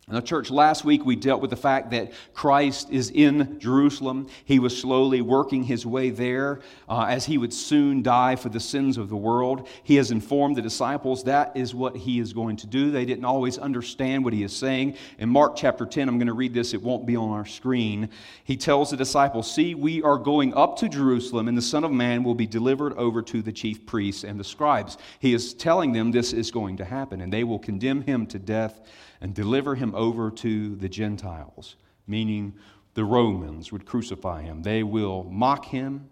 Now, 0.09 0.21
church, 0.21 0.51
last 0.51 0.85
week 0.85 1.07
we 1.07 1.15
dealt 1.15 1.41
with 1.41 1.51
the 1.51 1.57
fact 1.57 1.93
that 1.93 2.11
Christ 2.35 2.91
is 2.91 3.11
in 3.11 3.61
Jerusalem. 3.61 4.27
He 4.45 4.59
was 4.59 4.77
slowly 4.77 5.21
working 5.21 5.63
his 5.63 5.87
way 5.87 6.11
there 6.11 6.61
uh, 6.89 7.07
as 7.09 7.25
he 7.25 7.39
would 7.39 7.55
soon 7.55 8.03
die 8.03 8.35
for 8.35 8.49
the 8.49 8.59
sins 8.59 8.99
of 8.99 9.09
the 9.09 9.17
world. 9.17 9.69
He 9.85 9.95
has 9.97 10.11
informed 10.11 10.57
the 10.57 10.63
disciples 10.63 11.23
that 11.25 11.57
is 11.57 11.73
what 11.73 11.97
he 11.97 12.19
is 12.19 12.33
going 12.33 12.57
to 12.57 12.67
do. 12.67 12.91
They 12.91 13.05
didn't 13.05 13.25
always 13.25 13.59
understand 13.59 14.25
what 14.25 14.33
he 14.33 14.43
is 14.43 14.55
saying. 14.55 14.97
In 15.19 15.29
Mark 15.29 15.55
chapter 15.55 15.87
10, 15.87 16.09
I'm 16.09 16.19
going 16.19 16.27
to 16.27 16.33
read 16.33 16.53
this, 16.53 16.75
it 16.75 16.83
won't 16.83 17.07
be 17.07 17.15
on 17.15 17.31
our 17.31 17.47
screen. 17.47 18.11
He 18.43 18.57
tells 18.57 18.91
the 18.91 18.97
disciples, 18.97 19.49
See, 19.49 19.77
we 19.77 20.03
are 20.03 20.19
going 20.19 20.53
up 20.55 20.77
to 20.79 20.89
Jerusalem, 20.89 21.47
and 21.47 21.57
the 21.57 21.63
Son 21.63 21.85
of 21.85 21.93
Man 21.93 22.25
will 22.25 22.35
be 22.35 22.47
delivered 22.49 22.95
over 22.95 23.23
to 23.23 23.41
the 23.41 23.53
chief 23.53 23.87
priests 23.87 24.25
and 24.25 24.39
the 24.39 24.45
scribes. 24.45 24.99
He 25.21 25.33
is 25.33 25.55
telling 25.55 25.93
them 25.93 26.11
this 26.11 26.33
is 26.33 26.51
going 26.51 26.79
to 26.79 26.85
happen, 26.85 27.21
and 27.21 27.33
they 27.33 27.45
will 27.45 27.61
condemn 27.61 28.03
him 28.03 28.27
to 28.27 28.41
death 28.41 28.81
and 29.23 29.33
deliver 29.33 29.77
him 29.77 29.92
over 29.95 30.31
to 30.31 30.77
the 30.77 30.89
Gentiles, 30.89 31.77
meaning 32.07 32.55
the 32.95 33.05
Romans 33.05 33.73
would 33.73 33.87
crucify 33.87 34.43
him. 34.43 34.63
They 34.63 34.83
will 34.83 35.25
mock 35.25 35.67
him 35.67 36.09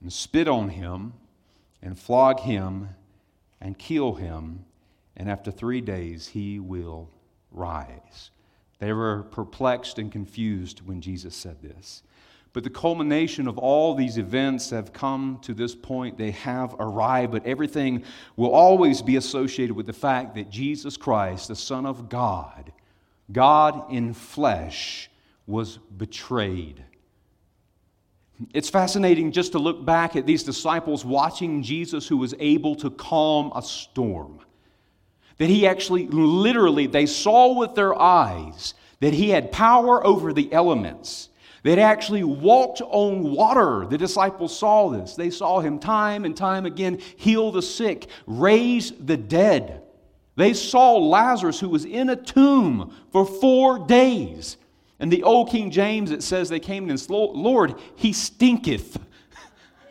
and 0.00 0.12
spit 0.12 0.48
on 0.48 0.70
him 0.70 1.12
and 1.82 1.98
flog 1.98 2.40
him 2.40 2.88
and 3.60 3.78
kill 3.78 4.14
him, 4.14 4.64
and 5.16 5.28
after 5.30 5.50
three 5.50 5.80
days 5.80 6.28
he 6.28 6.58
will 6.58 7.10
rise. 7.50 8.30
They 8.78 8.92
were 8.92 9.24
perplexed 9.24 9.98
and 9.98 10.10
confused 10.10 10.86
when 10.86 11.00
Jesus 11.00 11.34
said 11.34 11.60
this. 11.60 12.02
But 12.52 12.64
the 12.64 12.70
culmination 12.70 13.46
of 13.46 13.58
all 13.58 13.94
these 13.94 14.16
events 14.16 14.70
have 14.70 14.92
come 14.92 15.38
to 15.42 15.52
this 15.52 15.74
point. 15.74 16.16
They 16.16 16.30
have 16.30 16.74
arrived, 16.78 17.32
but 17.32 17.44
everything 17.44 18.04
will 18.36 18.52
always 18.52 19.02
be 19.02 19.16
associated 19.16 19.76
with 19.76 19.86
the 19.86 19.92
fact 19.92 20.34
that 20.36 20.48
Jesus 20.50 20.96
Christ, 20.96 21.48
the 21.48 21.56
Son 21.56 21.84
of 21.84 22.08
God, 22.08 22.72
God 23.30 23.92
in 23.92 24.14
flesh, 24.14 25.10
was 25.46 25.78
betrayed. 25.96 26.84
It's 28.54 28.68
fascinating 28.68 29.32
just 29.32 29.52
to 29.52 29.58
look 29.58 29.84
back 29.84 30.14
at 30.14 30.26
these 30.26 30.44
disciples 30.44 31.04
watching 31.04 31.62
Jesus 31.62 32.06
who 32.06 32.18
was 32.18 32.34
able 32.38 32.76
to 32.76 32.90
calm 32.90 33.50
a 33.54 33.62
storm. 33.62 34.40
That 35.38 35.48
he 35.48 35.66
actually, 35.66 36.06
literally, 36.06 36.86
they 36.86 37.06
saw 37.06 37.58
with 37.58 37.74
their 37.74 37.98
eyes 37.98 38.74
that 39.00 39.14
he 39.14 39.30
had 39.30 39.52
power 39.52 40.04
over 40.06 40.32
the 40.32 40.52
elements. 40.52 41.28
That 41.64 41.78
actually 41.78 42.24
walked 42.24 42.80
on 42.82 43.32
water. 43.32 43.86
The 43.86 43.98
disciples 43.98 44.56
saw 44.56 44.90
this. 44.90 45.14
They 45.14 45.30
saw 45.30 45.60
him 45.60 45.78
time 45.78 46.24
and 46.24 46.36
time 46.36 46.66
again 46.66 47.00
heal 47.16 47.50
the 47.50 47.62
sick, 47.62 48.08
raise 48.26 48.92
the 48.92 49.16
dead. 49.16 49.82
They 50.38 50.52
saw 50.52 50.98
Lazarus, 50.98 51.58
who 51.58 51.68
was 51.68 51.84
in 51.84 52.10
a 52.10 52.14
tomb 52.14 52.94
for 53.10 53.26
four 53.26 53.76
days. 53.80 54.56
And 55.00 55.12
the 55.12 55.24
old 55.24 55.50
King 55.50 55.72
James, 55.72 56.12
it 56.12 56.22
says 56.22 56.48
they 56.48 56.60
came 56.60 56.88
and 56.88 56.98
said, 56.98 57.10
Lord, 57.10 57.74
he 57.96 58.12
stinketh. 58.12 59.00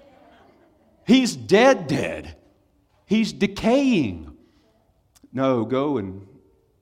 He's 1.05 1.35
dead, 1.35 1.87
dead. 1.87 2.37
He's 3.05 3.33
decaying. 3.33 4.37
No, 5.33 5.65
go 5.65 5.97
and 5.97 6.25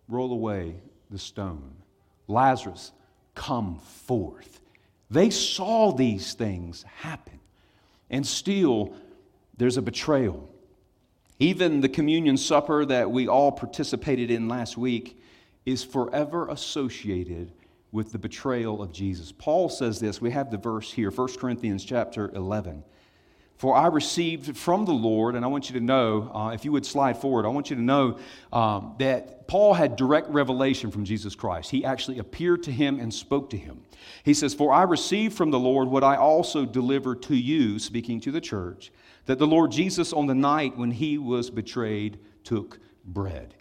roll 0.08 0.32
away 0.32 0.76
the 1.10 1.18
stone. 1.18 1.74
Lazarus, 2.28 2.92
come 3.34 3.80
forth. 3.80 4.62
They 5.10 5.32
saw 5.32 5.92
these 5.92 6.36
things 6.36 6.84
happen. 6.98 7.40
And 8.12 8.28
still, 8.28 8.94
there's 9.58 9.78
a 9.78 9.82
betrayal. 9.82 10.52
Even 11.40 11.82
the 11.82 11.90
communion 11.90 12.38
supper 12.38 12.86
that 12.86 13.12
we 13.12 13.28
all 13.28 13.52
participated 13.52 14.32
in 14.32 14.48
last 14.48 14.78
week 14.78 15.20
is 15.66 15.84
forever 15.84 16.48
associated 16.50 17.52
with 17.92 18.12
the 18.12 18.20
betrayal 18.20 18.82
of 18.82 18.92
Jesus. 18.92 19.32
Paul 19.32 19.70
says 19.70 20.00
this, 20.00 20.22
we 20.22 20.32
have 20.32 20.52
the 20.52 20.58
verse 20.58 20.92
here, 20.92 21.12
1 21.12 21.38
Corinthians 21.38 21.84
chapter 21.84 22.30
11. 22.34 22.84
For 23.58 23.74
I 23.74 23.88
received 23.88 24.58
from 24.58 24.84
the 24.84 24.94
Lord, 24.94 25.36
and 25.36 25.46
I 25.46 25.48
want 25.48 25.70
you 25.70 25.80
to 25.80 25.86
know, 25.86 26.30
uh, 26.34 26.50
if 26.50 26.66
you 26.66 26.74
would 26.74 26.86
slide 26.86 27.18
forward, 27.18 27.46
I 27.46 27.50
want 27.50 27.70
you 27.70 27.78
to 27.78 27.82
know 27.82 28.20
um, 28.52 28.96
that 29.00 29.48
Paul 29.48 29.74
had 29.74 29.96
direct 29.96 30.30
revelation 30.30 30.92
from 30.92 31.06
Jesus 31.06 31.36
Christ. 31.36 31.72
He 31.72 31.86
actually 31.86 32.20
appeared 32.20 32.64
to 32.64 32.72
him 32.72 33.00
and 33.00 33.14
spoke 33.14 33.50
to 33.52 33.58
him. 33.58 33.82
He 34.24 34.34
says, 34.34 34.54
For 34.54 34.74
I 34.74 34.84
received 34.84 35.38
from 35.38 35.52
the 35.52 35.60
Lord 35.60 35.88
what 35.88 36.04
I 36.04 36.18
also 36.18 36.66
delivered 36.66 37.22
to 37.24 37.36
you, 37.36 37.80
speaking 37.80 38.20
to 38.22 38.32
the 38.32 38.42
church, 38.42 38.92
that 39.26 39.40
the 39.40 39.48
Lord 39.48 39.72
Jesus, 39.72 40.14
on 40.14 40.28
the 40.28 40.36
night 40.36 40.78
when 40.78 40.92
he 40.92 41.18
was 41.18 41.50
betrayed, 41.50 42.20
took 42.44 42.80
bread. 43.04 43.56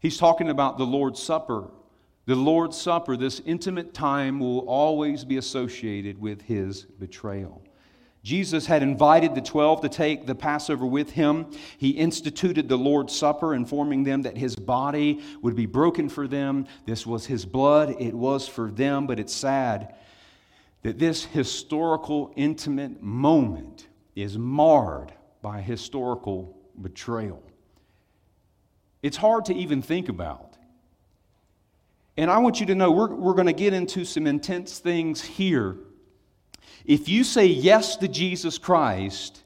He's 0.00 0.18
talking 0.18 0.50
about 0.50 0.78
the 0.78 0.84
Lord's 0.84 1.22
Supper 1.22 1.70
the 2.26 2.34
Lord's 2.34 2.80
Supper, 2.80 3.16
this 3.16 3.40
intimate 3.44 3.92
time, 3.92 4.40
will 4.40 4.60
always 4.60 5.24
be 5.24 5.36
associated 5.36 6.18
with 6.18 6.42
his 6.42 6.82
betrayal. 6.84 7.62
Jesus 8.22 8.64
had 8.64 8.82
invited 8.82 9.34
the 9.34 9.42
12 9.42 9.82
to 9.82 9.88
take 9.90 10.24
the 10.24 10.34
Passover 10.34 10.86
with 10.86 11.10
him. 11.10 11.50
He 11.76 11.90
instituted 11.90 12.70
the 12.70 12.78
Lord's 12.78 13.14
Supper, 13.14 13.54
informing 13.54 14.04
them 14.04 14.22
that 14.22 14.38
his 14.38 14.56
body 14.56 15.20
would 15.42 15.54
be 15.54 15.66
broken 15.66 16.08
for 16.08 16.26
them. 16.26 16.66
This 16.86 17.06
was 17.06 17.26
his 17.26 17.44
blood, 17.44 17.96
it 18.00 18.14
was 18.14 18.48
for 18.48 18.70
them, 18.70 19.06
but 19.06 19.20
it's 19.20 19.34
sad 19.34 19.94
that 20.80 20.98
this 20.98 21.24
historical, 21.26 22.32
intimate 22.36 23.02
moment 23.02 23.86
is 24.14 24.38
marred 24.38 25.12
by 25.42 25.60
historical 25.60 26.56
betrayal. 26.80 27.42
It's 29.02 29.16
hard 29.16 29.44
to 29.46 29.54
even 29.54 29.82
think 29.82 30.08
about. 30.08 30.56
And 32.16 32.30
I 32.30 32.38
want 32.38 32.60
you 32.60 32.66
to 32.66 32.74
know 32.74 32.90
we're, 32.90 33.14
we're 33.14 33.34
going 33.34 33.46
to 33.46 33.52
get 33.52 33.72
into 33.72 34.04
some 34.04 34.26
intense 34.26 34.78
things 34.78 35.20
here. 35.20 35.76
If 36.84 37.08
you 37.08 37.24
say 37.24 37.46
yes 37.46 37.96
to 37.96 38.08
Jesus 38.08 38.56
Christ, 38.56 39.42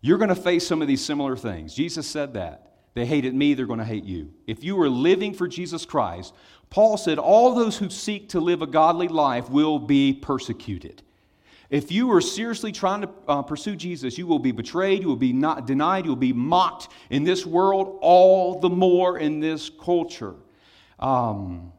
you're 0.00 0.18
going 0.18 0.28
to 0.28 0.34
face 0.34 0.66
some 0.66 0.82
of 0.82 0.88
these 0.88 1.04
similar 1.04 1.36
things. 1.36 1.74
Jesus 1.74 2.06
said 2.06 2.34
that. 2.34 2.72
They 2.94 3.06
hated 3.06 3.34
me, 3.34 3.54
they're 3.54 3.66
going 3.66 3.78
to 3.78 3.84
hate 3.84 4.04
you. 4.04 4.32
If 4.46 4.62
you 4.62 4.80
are 4.80 4.88
living 4.88 5.34
for 5.34 5.48
Jesus 5.48 5.84
Christ, 5.84 6.34
Paul 6.68 6.96
said, 6.96 7.18
all 7.18 7.54
those 7.54 7.78
who 7.78 7.90
seek 7.90 8.28
to 8.30 8.40
live 8.40 8.62
a 8.62 8.66
godly 8.66 9.08
life 9.08 9.48
will 9.48 9.78
be 9.78 10.12
persecuted. 10.12 11.02
If 11.74 11.90
you 11.90 12.12
are 12.12 12.20
seriously 12.20 12.70
trying 12.70 13.00
to 13.00 13.10
uh, 13.26 13.42
pursue 13.42 13.74
Jesus, 13.74 14.16
you 14.16 14.28
will 14.28 14.38
be 14.38 14.52
betrayed, 14.52 15.02
you 15.02 15.08
will 15.08 15.16
be 15.16 15.32
not 15.32 15.66
denied, 15.66 16.04
you 16.04 16.12
will 16.12 16.16
be 16.16 16.32
mocked 16.32 16.86
in 17.10 17.24
this 17.24 17.44
world, 17.44 17.98
all 18.00 18.60
the 18.60 18.70
more 18.70 19.18
in 19.18 19.40
this 19.40 19.72
culture. 19.82 20.36
Um, 21.00 21.72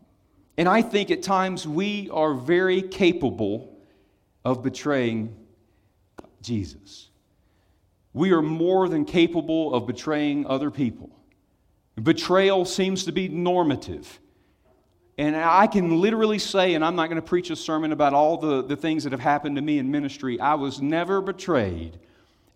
and 0.58 0.68
I 0.68 0.82
think 0.82 1.12
at 1.12 1.24
times 1.24 1.66
we 1.66 2.10
are 2.10 2.34
very 2.34 2.82
capable 2.82 3.80
of 4.44 4.62
betraying 4.64 5.34
Jesus. 6.42 7.10
We 8.12 8.34
are 8.34 8.42
more 8.42 8.90
than 8.90 9.06
capable 9.06 9.74
of 9.74 9.88
betraying 9.88 10.46
other 10.46 10.72
people. 10.72 11.10
Betrayal 12.04 12.66
seems 12.66 13.06
to 13.06 13.14
be 13.14 13.30
normative. 13.30 14.20
And 15.18 15.36
I 15.36 15.68
can 15.68 16.02
literally 16.02 16.40
say, 16.40 16.74
and 16.74 16.84
I'm 16.84 16.96
not 16.96 17.08
going 17.08 17.22
to 17.22 17.28
preach 17.28 17.50
a 17.50 17.56
sermon 17.56 17.94
about 17.94 18.14
all 18.14 18.38
the, 18.38 18.62
the 18.62 18.76
things 18.76 19.04
that 19.04 19.14
have 19.14 19.22
happened 19.22 19.56
to 19.56 19.62
me 19.62 19.78
in 19.80 19.90
ministry, 19.90 20.40
I 20.40 20.56
was 20.56 20.82
never 20.82 21.22
betrayed 21.22 21.98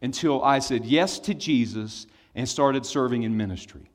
until 0.01 0.43
I 0.43 0.59
said 0.59 0.85
yes 0.85 1.19
to 1.19 1.33
Jesus 1.33 2.05
and 2.35 2.47
started 2.47 2.85
serving 2.85 3.23
in 3.23 3.37
ministry. 3.37 3.89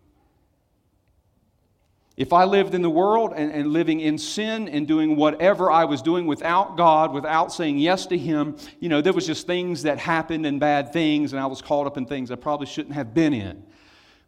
If 2.17 2.33
I 2.33 2.45
lived 2.45 2.75
in 2.75 2.83
the 2.83 2.91
world 2.91 3.33
and, 3.35 3.51
and, 3.51 3.73
living 3.73 3.99
in 3.99 4.19
sin 4.19 4.69
and 4.69 4.87
doing 4.87 5.17
whatever 5.17 5.69
I 5.69 5.85
was 5.85 6.01
doing 6.01 6.27
without 6.27 6.77
God, 6.77 7.13
without 7.13 7.53
saying 7.53 7.79
yes 7.79 8.07
to 8.07 8.17
Him, 8.17 8.57
you 8.79 8.89
know, 8.89 9.01
there 9.01 9.13
was 9.13 9.27
just 9.27 9.49
things 9.49 9.83
that 9.83 9.99
happened 9.99 10.47
and 10.47 10.61
bad 10.61 10.93
things, 10.93 11.33
and 11.33 11.43
I 11.43 11.47
was 11.47 11.61
caught 11.61 11.89
up 11.89 11.97
in 11.97 12.07
things 12.07 12.31
I 12.31 12.37
probably 12.37 12.69
shouldn't 12.69 12.95
have 12.95 13.15
been 13.15 13.35
in. 13.35 13.65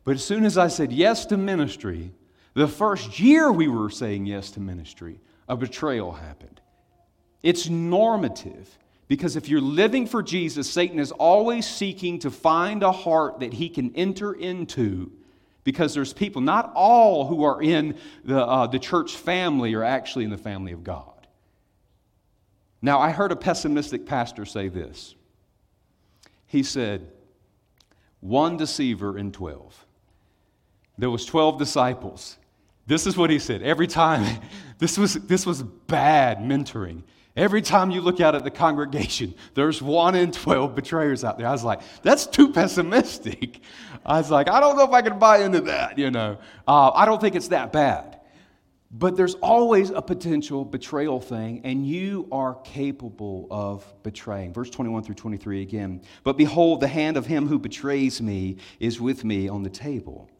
But 0.03 0.17
as 0.17 0.25
soon 0.25 0.45
as 0.45 0.59
I 0.59 0.67
said 0.67 0.93
yes 0.93 1.27
to 1.27 1.37
ministry, 1.37 2.11
the 2.57 2.67
first 2.67 3.21
year 3.21 3.53
we 3.53 3.69
were 3.69 3.91
saying 3.91 4.25
yes 4.25 4.51
to 4.53 4.61
ministry, 4.61 5.21
a 5.47 5.55
betrayal 5.55 6.11
happened. 6.11 6.59
It's 7.43 7.69
normative 7.69 8.79
because 9.09 9.37
if 9.37 9.51
you're 9.51 9.61
living 9.61 10.07
for 10.07 10.23
Jesus, 10.23 10.69
Satan 10.69 10.99
is 10.99 11.13
always 11.13 11.69
seeking 11.69 12.19
to 12.21 12.31
find 12.31 12.83
a 12.83 12.93
heart 12.93 13.41
that 13.41 13.53
he 13.53 13.69
can 13.69 13.95
enter 13.95 14.33
into 14.33 15.13
because 15.65 15.93
there's 15.93 16.15
people, 16.15 16.41
not 16.41 16.73
all 16.75 17.27
who 17.27 17.45
are 17.45 17.63
in 17.63 17.99
the, 18.25 18.43
uh, 18.43 18.67
the 18.67 18.79
church 18.79 19.17
family 19.17 19.75
are 19.75 19.85
actually 19.85 20.25
in 20.25 20.31
the 20.31 20.39
family 20.39 20.73
of 20.73 20.83
God. 20.83 21.27
Now, 22.81 23.01
I 23.01 23.11
heard 23.11 23.33
a 23.33 23.37
pessimistic 23.37 24.07
pastor 24.07 24.47
say 24.47 24.69
this. 24.69 25.15
He 26.47 26.63
said, 26.63 27.07
one 28.21 28.57
deceiver 28.57 29.19
in 29.19 29.31
12. 29.31 29.85
There 30.97 31.11
was 31.11 31.27
12 31.27 31.59
disciples. 31.59 32.39
This 32.87 33.07
is 33.07 33.17
what 33.17 33.31
he 33.31 33.39
said. 33.39 33.63
Every 33.63 33.87
time, 33.87 34.41
this 34.79 34.97
was, 34.97 35.15
this 35.15 35.45
was 35.45 35.63
bad 35.63 36.39
mentoring. 36.39 37.03
Every 37.37 37.61
time 37.61 37.91
you 37.91 38.01
look 38.01 38.21
out 38.21 38.35
at 38.35 38.45
the 38.45 38.51
congregation, 38.51 39.35
there's 39.55 39.83
one 39.83 40.15
in 40.15 40.33
12 40.33 40.75
betrayers 40.75 41.23
out 41.23 41.37
there. 41.37 41.47
I 41.47 41.53
was 41.53 41.65
like, 41.65 41.81
that's 42.03 42.27
too 42.27 42.53
pessimistic. 42.53 43.61
I 44.07 44.19
was 44.19 44.31
like, 44.31 44.49
I 44.49 44.61
don't 44.61 44.77
know 44.77 44.85
if 44.85 44.93
I 44.93 45.03
can 45.03 45.19
buy 45.19 45.39
into 45.39 45.61
that, 45.63 45.99
you 45.99 46.11
know. 46.11 46.39
Uh, 46.67 46.91
I 46.91 47.05
don't 47.05 47.21
think 47.21 47.35
it's 47.35 47.49
that 47.49 47.73
bad. 47.73 48.21
But 48.91 49.17
there's 49.17 49.35
always 49.35 49.91
a 49.91 50.01
potential 50.01 50.65
betrayal 50.65 51.21
thing, 51.21 51.61
and 51.65 51.85
you 51.85 52.29
are 52.31 52.55
capable 52.63 53.49
of 53.51 53.85
betraying. 54.05 54.55
Verse 54.55 54.71
21 54.71 55.03
through 55.03 55.17
23 55.17 55.61
again. 55.61 56.01
But 56.23 56.39
behold, 56.39 56.81
the 56.81 56.89
hand 56.89 57.17
of 57.17 57.27
him 57.27 57.49
who 57.49 57.59
betrays 57.59 58.23
me 58.23 58.57
is 58.79 59.01
with 59.01 59.25
me 59.25 59.49
on 59.49 59.65
the 59.65 59.71
table. 59.71 60.31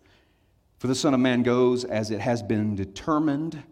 For 0.79 0.87
the 0.89 0.95
Son 0.95 1.15
of 1.15 1.21
Man 1.21 1.43
goes 1.43 1.85
as 1.85 2.11
it 2.11 2.21
has 2.21 2.43
been 2.43 2.77
determined 2.77 3.63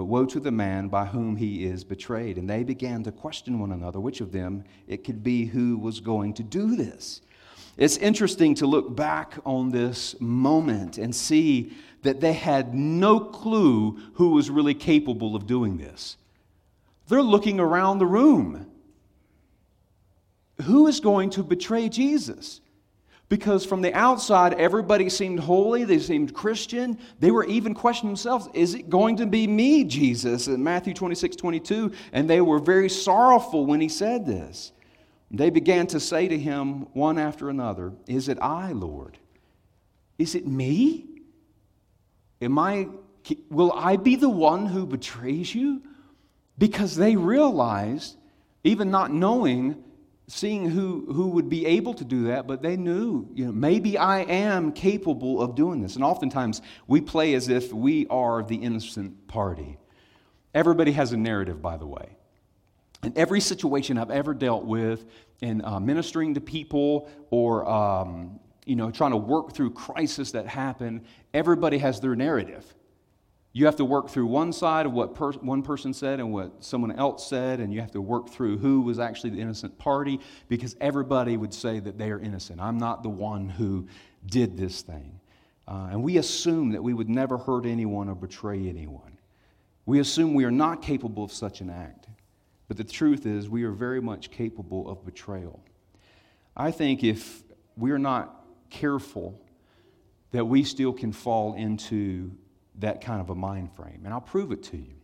but 0.00 0.06
woe 0.06 0.24
to 0.24 0.40
the 0.40 0.50
man 0.50 0.88
by 0.88 1.04
whom 1.04 1.36
he 1.36 1.66
is 1.66 1.84
betrayed. 1.84 2.38
And 2.38 2.48
they 2.48 2.64
began 2.64 3.02
to 3.02 3.12
question 3.12 3.58
one 3.58 3.70
another 3.70 4.00
which 4.00 4.22
of 4.22 4.32
them 4.32 4.64
it 4.88 5.04
could 5.04 5.22
be 5.22 5.44
who 5.44 5.76
was 5.76 6.00
going 6.00 6.32
to 6.34 6.42
do 6.42 6.74
this. 6.74 7.20
It's 7.76 7.98
interesting 7.98 8.54
to 8.54 8.66
look 8.66 8.96
back 8.96 9.34
on 9.44 9.68
this 9.68 10.18
moment 10.18 10.96
and 10.96 11.14
see 11.14 11.76
that 12.00 12.18
they 12.18 12.32
had 12.32 12.74
no 12.74 13.20
clue 13.20 13.98
who 14.14 14.30
was 14.30 14.48
really 14.48 14.72
capable 14.72 15.36
of 15.36 15.46
doing 15.46 15.76
this. 15.76 16.16
They're 17.08 17.20
looking 17.20 17.60
around 17.60 17.98
the 17.98 18.06
room. 18.06 18.70
Who 20.62 20.86
is 20.86 21.00
going 21.00 21.28
to 21.30 21.42
betray 21.42 21.90
Jesus? 21.90 22.62
Because 23.30 23.64
from 23.64 23.80
the 23.80 23.94
outside, 23.94 24.54
everybody 24.54 25.08
seemed 25.08 25.38
holy, 25.38 25.84
they 25.84 26.00
seemed 26.00 26.34
Christian. 26.34 26.98
They 27.20 27.30
were 27.30 27.44
even 27.44 27.74
questioning 27.74 28.10
themselves 28.10 28.48
Is 28.52 28.74
it 28.74 28.90
going 28.90 29.16
to 29.18 29.26
be 29.26 29.46
me, 29.46 29.84
Jesus? 29.84 30.48
In 30.48 30.62
Matthew 30.62 30.92
26 30.92 31.36
22. 31.36 31.92
And 32.12 32.28
they 32.28 32.40
were 32.40 32.58
very 32.58 32.90
sorrowful 32.90 33.64
when 33.64 33.80
he 33.80 33.88
said 33.88 34.26
this. 34.26 34.72
They 35.30 35.48
began 35.48 35.86
to 35.88 36.00
say 36.00 36.26
to 36.26 36.36
him 36.36 36.92
one 36.92 37.18
after 37.18 37.48
another, 37.48 37.92
Is 38.08 38.28
it 38.28 38.36
I, 38.42 38.72
Lord? 38.72 39.16
Is 40.18 40.34
it 40.34 40.44
me? 40.44 41.06
Am 42.42 42.58
I, 42.58 42.88
will 43.48 43.72
I 43.72 43.96
be 43.96 44.16
the 44.16 44.28
one 44.28 44.66
who 44.66 44.86
betrays 44.86 45.54
you? 45.54 45.82
Because 46.58 46.96
they 46.96 47.14
realized, 47.14 48.16
even 48.64 48.90
not 48.90 49.12
knowing, 49.12 49.84
seeing 50.30 50.70
who, 50.70 51.12
who 51.12 51.28
would 51.28 51.48
be 51.48 51.66
able 51.66 51.92
to 51.94 52.04
do 52.04 52.24
that, 52.24 52.46
but 52.46 52.62
they 52.62 52.76
knew, 52.76 53.28
you 53.34 53.46
know, 53.46 53.52
maybe 53.52 53.98
I 53.98 54.20
am 54.20 54.72
capable 54.72 55.42
of 55.42 55.54
doing 55.54 55.82
this. 55.82 55.96
And 55.96 56.04
oftentimes 56.04 56.62
we 56.86 57.00
play 57.00 57.34
as 57.34 57.48
if 57.48 57.72
we 57.72 58.06
are 58.08 58.42
the 58.42 58.56
innocent 58.56 59.26
party. 59.26 59.76
Everybody 60.54 60.92
has 60.92 61.12
a 61.12 61.16
narrative, 61.16 61.60
by 61.60 61.76
the 61.76 61.86
way. 61.86 62.16
In 63.02 63.12
every 63.16 63.40
situation 63.40 63.98
I've 63.98 64.10
ever 64.10 64.32
dealt 64.34 64.64
with 64.64 65.06
in 65.40 65.64
uh, 65.64 65.80
ministering 65.80 66.34
to 66.34 66.40
people 66.40 67.08
or 67.30 67.68
um, 67.68 68.38
you 68.64 68.76
know, 68.76 68.90
trying 68.90 69.10
to 69.10 69.16
work 69.16 69.52
through 69.52 69.72
crisis 69.72 70.32
that 70.32 70.46
happen, 70.46 71.04
everybody 71.34 71.78
has 71.78 72.00
their 72.00 72.14
narrative. 72.14 72.64
You 73.52 73.66
have 73.66 73.76
to 73.76 73.84
work 73.84 74.08
through 74.08 74.26
one 74.26 74.52
side 74.52 74.86
of 74.86 74.92
what 74.92 75.14
per- 75.14 75.32
one 75.32 75.62
person 75.62 75.92
said 75.92 76.20
and 76.20 76.32
what 76.32 76.62
someone 76.62 76.92
else 76.92 77.26
said, 77.26 77.58
and 77.58 77.72
you 77.74 77.80
have 77.80 77.90
to 77.92 78.00
work 78.00 78.28
through 78.28 78.58
who 78.58 78.82
was 78.82 79.00
actually 79.00 79.30
the 79.30 79.40
innocent 79.40 79.76
party 79.76 80.20
because 80.48 80.76
everybody 80.80 81.36
would 81.36 81.52
say 81.52 81.80
that 81.80 81.98
they 81.98 82.10
are 82.10 82.20
innocent. 82.20 82.60
I'm 82.60 82.78
not 82.78 83.02
the 83.02 83.08
one 83.08 83.48
who 83.48 83.88
did 84.24 84.56
this 84.56 84.82
thing. 84.82 85.18
Uh, 85.66 85.88
and 85.90 86.02
we 86.02 86.18
assume 86.18 86.72
that 86.72 86.82
we 86.82 86.94
would 86.94 87.08
never 87.08 87.38
hurt 87.38 87.66
anyone 87.66 88.08
or 88.08 88.14
betray 88.14 88.68
anyone. 88.68 89.18
We 89.84 89.98
assume 89.98 90.34
we 90.34 90.44
are 90.44 90.50
not 90.52 90.82
capable 90.82 91.24
of 91.24 91.32
such 91.32 91.60
an 91.60 91.70
act. 91.70 92.06
But 92.68 92.76
the 92.76 92.84
truth 92.84 93.26
is, 93.26 93.48
we 93.48 93.64
are 93.64 93.72
very 93.72 94.00
much 94.00 94.30
capable 94.30 94.88
of 94.88 95.04
betrayal. 95.04 95.60
I 96.56 96.70
think 96.70 97.02
if 97.02 97.42
we're 97.76 97.98
not 97.98 98.44
careful 98.68 99.40
that 100.30 100.44
we 100.44 100.62
still 100.62 100.92
can 100.92 101.10
fall 101.10 101.54
into 101.54 102.30
that 102.80 103.00
kind 103.00 103.20
of 103.20 103.30
a 103.30 103.34
mind 103.34 103.72
frame. 103.72 104.02
And 104.04 104.12
I'll 104.12 104.20
prove 104.20 104.52
it 104.52 104.62
to 104.64 104.76
you. 104.76 104.94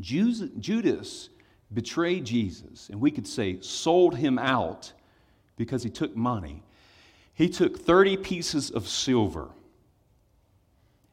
Judas 0.00 1.28
betrayed 1.72 2.24
Jesus, 2.24 2.88
and 2.88 3.00
we 3.00 3.10
could 3.10 3.26
say 3.26 3.60
sold 3.60 4.16
him 4.16 4.38
out 4.38 4.92
because 5.56 5.82
he 5.82 5.90
took 5.90 6.16
money. 6.16 6.62
He 7.34 7.48
took 7.48 7.78
30 7.78 8.18
pieces 8.18 8.70
of 8.70 8.88
silver. 8.88 9.48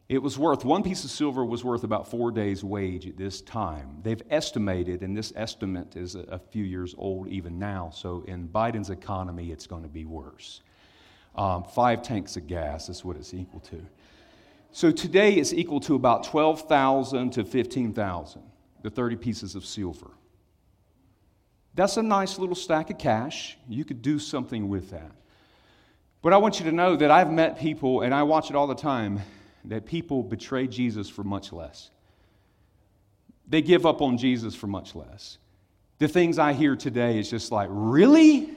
It 0.07 0.23
was 0.23 0.39
worth, 0.39 0.65
one 0.65 0.81
piece 0.81 1.03
of 1.03 1.11
silver 1.11 1.45
was 1.45 1.63
worth 1.63 1.83
about 1.83 2.09
four 2.09 2.31
days' 2.31 2.63
wage 2.63 3.05
at 3.05 3.15
this 3.15 3.41
time. 3.41 3.99
They've 4.01 4.21
estimated, 4.31 5.03
and 5.03 5.15
this 5.15 5.31
estimate 5.35 5.95
is 5.95 6.15
a 6.15 6.39
few 6.49 6.63
years 6.63 6.95
old 6.97 7.27
even 7.27 7.59
now, 7.59 7.91
so 7.93 8.23
in 8.27 8.47
Biden's 8.47 8.89
economy, 8.89 9.51
it's 9.51 9.67
going 9.67 9.83
to 9.83 9.89
be 9.89 10.05
worse. 10.05 10.61
Um, 11.35 11.63
five 11.63 12.01
tanks 12.01 12.37
of 12.37 12.47
gas 12.47 12.89
is 12.89 13.05
what 13.05 13.17
it's 13.17 13.35
equal 13.35 13.59
to. 13.61 13.85
So 14.71 14.91
today 14.91 15.33
it's 15.33 15.53
equal 15.53 15.79
to 15.81 15.95
about 15.95 16.23
12,000 16.25 17.31
to 17.31 17.43
15,000, 17.43 18.41
the 18.83 18.89
30 18.89 19.15
pieces 19.15 19.55
of 19.55 19.65
silver. 19.65 20.11
That's 21.73 21.97
a 21.97 22.03
nice 22.03 22.37
little 22.37 22.55
stack 22.55 22.89
of 22.89 22.97
cash. 22.97 23.57
You 23.67 23.85
could 23.85 24.01
do 24.01 24.19
something 24.19 24.69
with 24.69 24.91
that. 24.91 25.11
But 26.21 26.33
I 26.33 26.37
want 26.37 26.59
you 26.59 26.65
to 26.65 26.71
know 26.71 26.95
that 26.97 27.09
I've 27.09 27.31
met 27.31 27.57
people, 27.57 28.01
and 28.01 28.13
I 28.13 28.23
watch 28.23 28.49
it 28.49 28.55
all 28.55 28.67
the 28.67 28.75
time, 28.75 29.21
that 29.65 29.85
people 29.85 30.21
betray 30.23 30.67
Jesus 30.67 31.09
for 31.09 31.23
much 31.23 31.53
less. 31.53 31.89
They 33.47 33.61
give 33.61 33.85
up 33.85 34.01
on 34.01 34.17
Jesus 34.17 34.53
for 34.55 34.67
much 34.67 34.95
less. 34.95 35.37
The 35.97 36.07
things 36.07 36.37
I 36.37 36.53
hear 36.53 36.75
today 36.75 37.17
is 37.17 37.29
just 37.29 37.51
like, 37.51 37.69
really? 37.71 38.49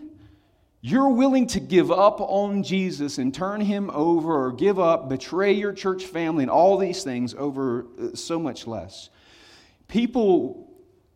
You're 0.84 1.10
willing 1.10 1.46
to 1.46 1.60
give 1.60 1.92
up 1.92 2.20
on 2.20 2.64
Jesus 2.64 3.18
and 3.18 3.32
turn 3.32 3.60
him 3.60 3.88
over 3.90 4.46
or 4.46 4.52
give 4.52 4.80
up, 4.80 5.08
betray 5.08 5.52
your 5.52 5.72
church 5.72 6.04
family 6.04 6.42
and 6.42 6.50
all 6.50 6.76
these 6.76 7.04
things 7.04 7.34
over 7.34 7.86
uh, 8.00 8.16
so 8.16 8.40
much 8.40 8.66
less. 8.66 9.08
People 9.86 10.68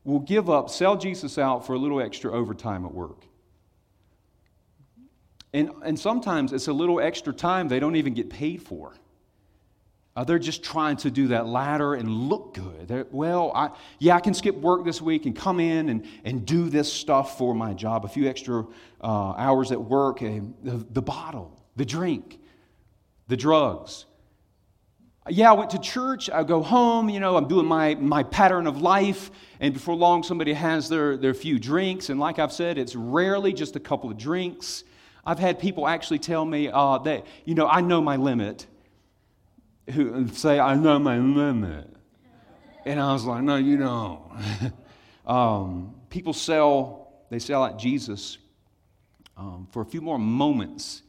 will 0.05 0.21
give 0.21 0.49
up, 0.49 0.71
sell 0.71 0.97
Jesus 0.97 1.37
out 1.37 1.67
for 1.67 1.75
a 1.75 1.79
little 1.79 2.01
extra 2.01 2.33
overtime 2.33 2.85
at 2.85 2.95
work. 2.95 3.25
And, 5.53 5.71
and 5.83 5.99
sometimes 5.99 6.53
it's 6.53 6.69
a 6.69 6.73
little 6.73 7.01
extra 7.01 7.33
time 7.33 7.67
they 7.67 7.81
don't 7.81 7.97
even 7.97 8.15
get 8.15 8.31
paid 8.31 8.63
for. 8.63 8.95
Uh, 10.17 10.25
they're 10.25 10.39
just 10.39 10.65
trying 10.65 10.97
to 10.97 11.11
do 11.11 11.29
that 11.29 11.47
ladder 11.47 11.93
and 11.93 12.09
look 12.09 12.55
good. 12.55 12.89
They're, 12.89 13.07
well, 13.11 13.53
I, 13.55 13.71
yeah, 13.99 14.17
I 14.17 14.21
can 14.21 14.33
skip 14.33 14.57
work 14.57 14.83
this 14.83 15.03
week 15.03 15.27
and 15.27 15.37
come 15.37 15.61
in 15.61 15.91
and, 15.91 16.07
and 16.25 16.47
do 16.47 16.71
this 16.71 16.91
stuff 16.91 17.37
for 17.37 17.55
my 17.55 17.75
job. 17.75 18.07
A 18.07 18.09
few 18.09 18.27
extra 18.27 18.65
uh, 19.03 19.05
hours 19.05 19.73
at 19.73 19.81
work, 19.81 20.23
and 20.23 20.55
the, 20.63 20.87
the 20.91 21.03
bottle, 21.03 21.63
the 21.77 21.85
drink, 21.85 22.41
the 23.29 23.37
drugs. 23.37 24.07
Yeah, 25.29 25.51
I 25.51 25.55
went 25.55 25.71
to 25.71 25.79
church. 25.81 26.31
I 26.31 26.45
go 26.45 26.63
home. 26.63 27.11
You 27.11 27.21
know, 27.21 27.37
I'm 27.37 27.49
doing 27.49 27.67
my, 27.67 27.97
my 27.97 28.23
pattern 28.23 28.67
of 28.67 28.81
life. 28.81 29.31
And 29.61 29.75
before 29.75 29.97
long, 29.97 30.23
somebody 30.23 30.55
has 30.55 30.89
their, 30.89 31.19
their 31.19 31.35
few 31.35 31.59
drinks. 31.59 32.09
And 32.09 32.19
like 32.19 32.39
I've 32.39 32.53
said, 32.53 32.79
it's 32.79 32.95
rarely 32.95 33.53
just 33.53 33.77
a 33.77 33.81
couple 33.81 34.11
of 34.11 34.17
drinks. 34.17 34.85
I've 35.27 35.41
had 35.41 35.59
people 35.59 35.89
actually 35.89 36.21
tell 36.21 36.45
me 36.45 36.71
uh, 36.73 36.99
that, 36.99 37.27
you 37.45 37.55
know, 37.55 37.67
I 37.67 37.81
know 37.81 38.01
my 38.01 38.17
limit 38.17 38.67
who 39.93 40.29
say, 40.29 40.59
I 40.59 40.75
know 40.75 40.99
my 40.99 41.19
limit. 41.19 41.93
And 42.85 43.01
I 43.01 43.13
was 43.13 43.25
like, 43.25 43.43
no, 43.43 43.57
you 43.57 43.77
don't. 43.77 44.21
um, 45.27 45.95
people 46.11 46.33
sell, 46.33 47.13
they 47.31 47.39
sell 47.39 47.65
out 47.65 47.79
Jesus 47.79 48.39
um, 49.37 49.67
for 49.71 49.83
a 49.83 49.85
few 49.85 50.01
more 50.01 50.19
moments 50.19 51.03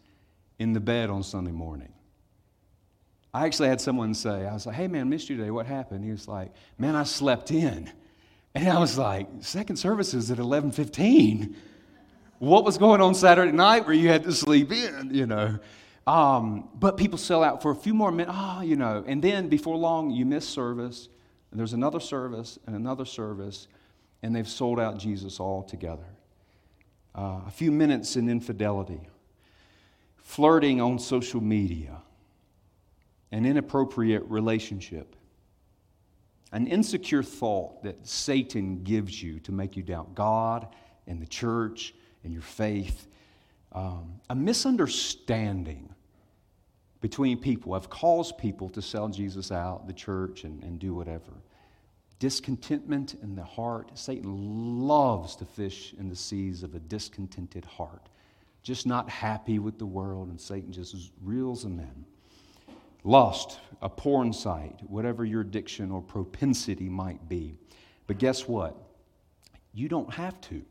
in 0.60 0.74
the 0.74 0.80
bed 0.80 1.10
on 1.10 1.24
Sunday 1.24 1.52
morning. 1.52 1.94
I 3.34 3.46
actually 3.46 3.70
had 3.70 3.80
someone 3.80 4.14
say, 4.14 4.48
I 4.48 4.54
was 4.54 4.66
like, 4.66 4.76
hey 4.76 4.88
man, 4.88 5.10
missed 5.10 5.30
you 5.30 5.38
today. 5.38 5.52
What 5.52 5.68
happened? 5.68 6.04
He 6.04 6.12
was 6.12 6.28
like, 6.28 6.52
man, 6.78 6.96
I 6.96 7.04
slept 7.04 7.52
in. 7.52 7.92
And 8.56 8.70
I 8.70 8.80
was 8.80 8.98
like, 8.98 9.28
second 9.42 9.76
service 9.76 10.16
is 10.16 10.32
at 10.32 10.40
11.15. 10.40 11.54
What 12.40 12.64
was 12.64 12.80
going 12.80 13.02
on 13.02 13.14
Saturday 13.14 13.52
night 13.52 13.86
where 13.86 13.94
you 13.94 14.08
had 14.08 14.24
to 14.24 14.32
sleep 14.32 14.72
in, 14.72 15.12
you 15.14 15.28
know? 15.28 15.60
Um, 16.08 16.70
but 16.74 16.96
people 16.96 17.18
sell 17.18 17.44
out 17.44 17.62
for 17.62 17.70
a 17.70 17.76
few 17.76 17.94
more 17.94 18.14
minutes, 18.14 18.32
ah, 18.34 18.60
oh, 18.60 18.62
you 18.62 18.78
know, 18.78 19.04
and 19.06 19.22
then 19.22 19.50
before 19.50 19.76
long 19.76 20.10
you 20.10 20.26
miss 20.26 20.48
service, 20.48 21.10
and 21.52 21.60
there's 21.60 21.74
another 21.74 22.00
service 22.00 22.58
and 22.66 22.78
another 22.78 23.04
service, 23.04 23.68
and 24.24 24.34
they've 24.34 24.48
sold 24.48 24.80
out 24.80 24.98
Jesus 24.98 25.42
altogether. 25.42 26.08
Uh, 27.14 27.42
a 27.46 27.52
few 27.52 27.74
minutes 27.74 28.16
in 28.16 28.30
infidelity, 28.30 29.02
flirting 30.16 30.80
on 30.80 30.98
social 30.98 31.42
media, 31.42 32.02
an 33.34 33.46
inappropriate 33.46 34.24
relationship, 34.28 35.14
an 36.54 36.68
insecure 36.68 37.24
thought 37.24 37.84
that 37.84 38.08
Satan 38.08 38.82
gives 38.84 39.22
you 39.22 39.42
to 39.42 39.52
make 39.52 39.76
you 39.76 39.84
doubt 39.84 40.16
God 40.16 40.70
and 41.06 41.22
the 41.22 41.28
church 41.28 41.94
and 42.24 42.32
your 42.32 42.44
faith, 42.44 43.08
um, 43.74 44.22
a 44.30 44.36
misunderstanding 44.36 45.94
between 47.02 47.38
people 47.38 47.74
have 47.74 47.90
caused 47.90 48.38
people 48.38 48.70
to 48.70 48.82
sell 48.82 49.08
Jesus 49.08 49.52
out, 49.52 49.88
the 49.88 49.94
church, 49.94 50.44
and, 50.44 50.64
and 50.64 50.80
do 50.80 50.94
whatever. 50.94 51.32
Discontentment 52.20 53.16
in 53.22 53.36
the 53.36 53.44
heart. 53.44 53.92
Satan 53.94 54.88
loves 54.88 55.36
to 55.36 55.46
fish 55.46 55.94
in 56.00 56.10
the 56.10 56.16
seas 56.16 56.64
of 56.64 56.74
a 56.74 56.80
discontented 56.80 57.66
heart. 57.66 58.10
Just 58.64 58.88
not 58.88 59.10
happy 59.10 59.60
with 59.60 59.78
the 59.78 59.86
world, 59.86 60.30
and 60.30 60.42
Satan 60.42 60.72
just 60.72 61.12
reels 61.24 61.64
them 61.64 61.80
in. 61.80 62.06
Lust, 63.04 63.60
a 63.82 63.88
porn 63.88 64.34
site, 64.34 64.80
whatever 64.88 65.24
your 65.24 65.42
addiction 65.42 65.92
or 65.92 66.02
propensity 66.02 66.90
might 66.90 67.30
be. 67.30 67.56
But 68.08 68.18
guess 68.18 68.48
what? 68.48 68.76
You 69.74 69.88
don't 69.88 70.12
have 70.14 70.42
to. 70.42 70.64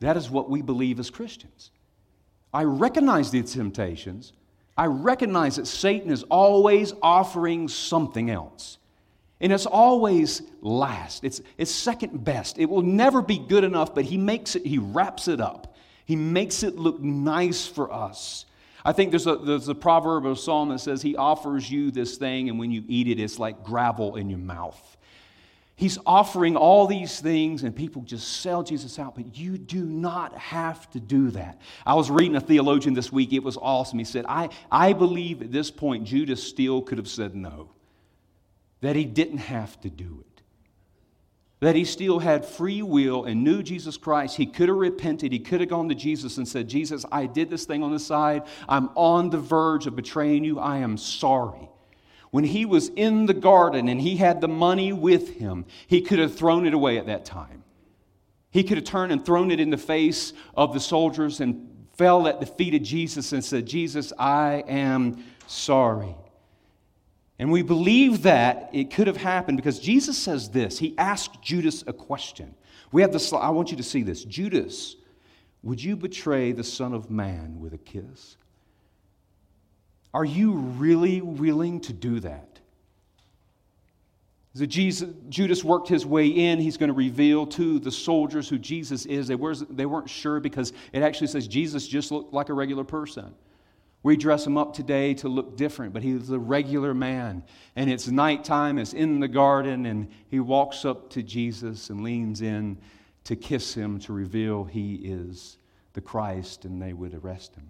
That 0.00 0.16
is 0.16 0.28
what 0.28 0.50
we 0.50 0.60
believe 0.60 0.98
as 0.98 1.08
Christians. 1.08 1.70
I 2.52 2.64
recognize 2.64 3.30
the 3.30 3.42
temptations. 3.42 4.32
I 4.76 4.86
recognize 4.86 5.56
that 5.56 5.66
Satan 5.66 6.10
is 6.10 6.24
always 6.24 6.92
offering 7.02 7.68
something 7.68 8.30
else. 8.30 8.78
And 9.40 9.52
it's 9.52 9.66
always 9.66 10.42
last. 10.62 11.24
It's, 11.24 11.40
it's 11.58 11.70
second 11.70 12.24
best. 12.24 12.58
It 12.58 12.66
will 12.66 12.82
never 12.82 13.20
be 13.20 13.38
good 13.38 13.64
enough, 13.64 13.94
but 13.94 14.04
he 14.04 14.16
makes 14.16 14.56
it, 14.56 14.64
he 14.64 14.78
wraps 14.78 15.28
it 15.28 15.40
up. 15.40 15.74
He 16.06 16.16
makes 16.16 16.62
it 16.62 16.76
look 16.76 17.00
nice 17.00 17.66
for 17.66 17.92
us. 17.92 18.46
I 18.84 18.92
think 18.92 19.10
there's 19.10 19.26
a, 19.26 19.36
there's 19.36 19.68
a 19.68 19.74
proverb 19.74 20.26
or 20.26 20.32
a 20.32 20.36
psalm 20.36 20.68
that 20.68 20.80
says, 20.80 21.00
He 21.00 21.16
offers 21.16 21.70
you 21.70 21.90
this 21.90 22.18
thing, 22.18 22.50
and 22.50 22.58
when 22.58 22.70
you 22.70 22.84
eat 22.86 23.08
it, 23.08 23.18
it's 23.18 23.38
like 23.38 23.64
gravel 23.64 24.16
in 24.16 24.28
your 24.28 24.38
mouth. 24.38 24.96
He's 25.76 25.98
offering 26.06 26.56
all 26.56 26.86
these 26.86 27.18
things, 27.20 27.64
and 27.64 27.74
people 27.74 28.02
just 28.02 28.40
sell 28.40 28.62
Jesus 28.62 28.98
out, 28.98 29.16
but 29.16 29.36
you 29.36 29.58
do 29.58 29.84
not 29.84 30.36
have 30.38 30.88
to 30.90 31.00
do 31.00 31.30
that. 31.30 31.60
I 31.84 31.94
was 31.94 32.10
reading 32.10 32.36
a 32.36 32.40
theologian 32.40 32.94
this 32.94 33.10
week. 33.10 33.32
It 33.32 33.42
was 33.42 33.56
awesome. 33.56 33.98
He 33.98 34.04
said, 34.04 34.24
I, 34.28 34.50
I 34.70 34.92
believe 34.92 35.42
at 35.42 35.50
this 35.50 35.72
point 35.72 36.04
Judas 36.04 36.42
still 36.42 36.80
could 36.80 36.98
have 36.98 37.08
said 37.08 37.34
no, 37.34 37.70
that 38.82 38.94
he 38.94 39.04
didn't 39.04 39.38
have 39.38 39.80
to 39.80 39.90
do 39.90 40.20
it 40.20 40.34
that 41.64 41.74
he 41.74 41.84
still 41.84 42.18
had 42.18 42.44
free 42.44 42.82
will 42.82 43.24
and 43.24 43.42
knew 43.42 43.62
Jesus 43.62 43.96
Christ, 43.96 44.36
he 44.36 44.44
could 44.44 44.68
have 44.68 44.76
repented. 44.76 45.32
He 45.32 45.38
could 45.38 45.60
have 45.60 45.70
gone 45.70 45.88
to 45.88 45.94
Jesus 45.94 46.36
and 46.36 46.46
said, 46.46 46.68
Jesus, 46.68 47.06
I 47.10 47.24
did 47.24 47.48
this 47.48 47.64
thing 47.64 47.82
on 47.82 47.90
the 47.90 47.98
side. 47.98 48.42
I'm 48.68 48.90
on 48.94 49.30
the 49.30 49.38
verge 49.38 49.86
of 49.86 49.96
betraying 49.96 50.44
you. 50.44 50.58
I 50.58 50.78
am 50.78 50.98
sorry. 50.98 51.70
When 52.34 52.42
he 52.42 52.64
was 52.64 52.88
in 52.96 53.26
the 53.26 53.32
garden 53.32 53.88
and 53.88 54.00
he 54.00 54.16
had 54.16 54.40
the 54.40 54.48
money 54.48 54.92
with 54.92 55.36
him, 55.36 55.66
he 55.86 56.00
could 56.00 56.18
have 56.18 56.34
thrown 56.34 56.66
it 56.66 56.74
away 56.74 56.98
at 56.98 57.06
that 57.06 57.24
time. 57.24 57.62
He 58.50 58.64
could 58.64 58.76
have 58.76 58.84
turned 58.84 59.12
and 59.12 59.24
thrown 59.24 59.52
it 59.52 59.60
in 59.60 59.70
the 59.70 59.78
face 59.78 60.32
of 60.56 60.74
the 60.74 60.80
soldiers 60.80 61.38
and 61.38 61.86
fell 61.92 62.26
at 62.26 62.40
the 62.40 62.46
feet 62.46 62.74
of 62.74 62.82
Jesus 62.82 63.32
and 63.32 63.44
said, 63.44 63.66
Jesus, 63.66 64.12
I 64.18 64.64
am 64.66 65.22
sorry. 65.46 66.16
And 67.38 67.52
we 67.52 67.62
believe 67.62 68.22
that 68.22 68.68
it 68.72 68.90
could 68.90 69.06
have 69.06 69.18
happened 69.18 69.56
because 69.56 69.78
Jesus 69.78 70.18
says 70.18 70.50
this. 70.50 70.76
He 70.76 70.98
asked 70.98 71.40
Judas 71.40 71.84
a 71.86 71.92
question. 71.92 72.56
We 72.90 73.02
have 73.02 73.12
this, 73.12 73.32
I 73.32 73.50
want 73.50 73.70
you 73.70 73.76
to 73.76 73.84
see 73.84 74.02
this. 74.02 74.24
Judas, 74.24 74.96
would 75.62 75.80
you 75.80 75.94
betray 75.94 76.50
the 76.50 76.64
Son 76.64 76.94
of 76.94 77.12
Man 77.12 77.60
with 77.60 77.74
a 77.74 77.78
kiss? 77.78 78.38
Are 80.14 80.24
you 80.24 80.52
really 80.52 81.20
willing 81.20 81.80
to 81.80 81.92
do 81.92 82.20
that? 82.20 82.60
So 84.56 84.64
Jesus, 84.64 85.10
Judas 85.28 85.64
worked 85.64 85.88
his 85.88 86.06
way 86.06 86.28
in. 86.28 86.60
He's 86.60 86.76
going 86.76 86.88
to 86.88 86.94
reveal 86.94 87.44
to 87.48 87.80
the 87.80 87.90
soldiers 87.90 88.48
who 88.48 88.56
Jesus 88.56 89.04
is. 89.06 89.26
They, 89.26 89.34
were, 89.34 89.56
they 89.56 89.86
weren't 89.86 90.08
sure 90.08 90.38
because 90.38 90.72
it 90.92 91.02
actually 91.02 91.26
says 91.26 91.48
Jesus 91.48 91.88
just 91.88 92.12
looked 92.12 92.32
like 92.32 92.48
a 92.50 92.54
regular 92.54 92.84
person. 92.84 93.34
We 94.04 94.16
dress 94.16 94.46
him 94.46 94.56
up 94.56 94.72
today 94.72 95.14
to 95.14 95.28
look 95.28 95.56
different, 95.56 95.92
but 95.92 96.04
he's 96.04 96.30
a 96.30 96.38
regular 96.38 96.94
man. 96.94 97.42
And 97.74 97.90
it's 97.90 98.06
nighttime, 98.06 98.78
it's 98.78 98.92
in 98.92 99.18
the 99.18 99.26
garden, 99.26 99.86
and 99.86 100.08
he 100.28 100.38
walks 100.38 100.84
up 100.84 101.10
to 101.10 101.22
Jesus 101.22 101.90
and 101.90 102.04
leans 102.04 102.40
in 102.40 102.78
to 103.24 103.34
kiss 103.34 103.74
him 103.74 103.98
to 104.00 104.12
reveal 104.12 104.62
he 104.62 104.96
is 104.96 105.56
the 105.94 106.00
Christ, 106.00 106.66
and 106.66 106.80
they 106.80 106.92
would 106.92 107.14
arrest 107.14 107.56
him. 107.56 107.66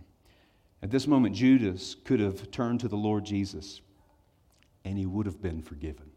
At 0.85 0.90
this 0.90 1.07
moment, 1.07 1.35
Judas 1.35 1.97
could 2.05 2.20
have 2.20 2.51
turned 2.51 2.81
to 2.81 2.88
the 2.88 2.97
Lord 2.97 3.25
Jesus, 3.25 3.81
and 4.85 4.99
he 4.99 5.07
would 5.07 5.25
have 5.25 5.40
been 5.40 5.62
forgiven. 5.62 6.11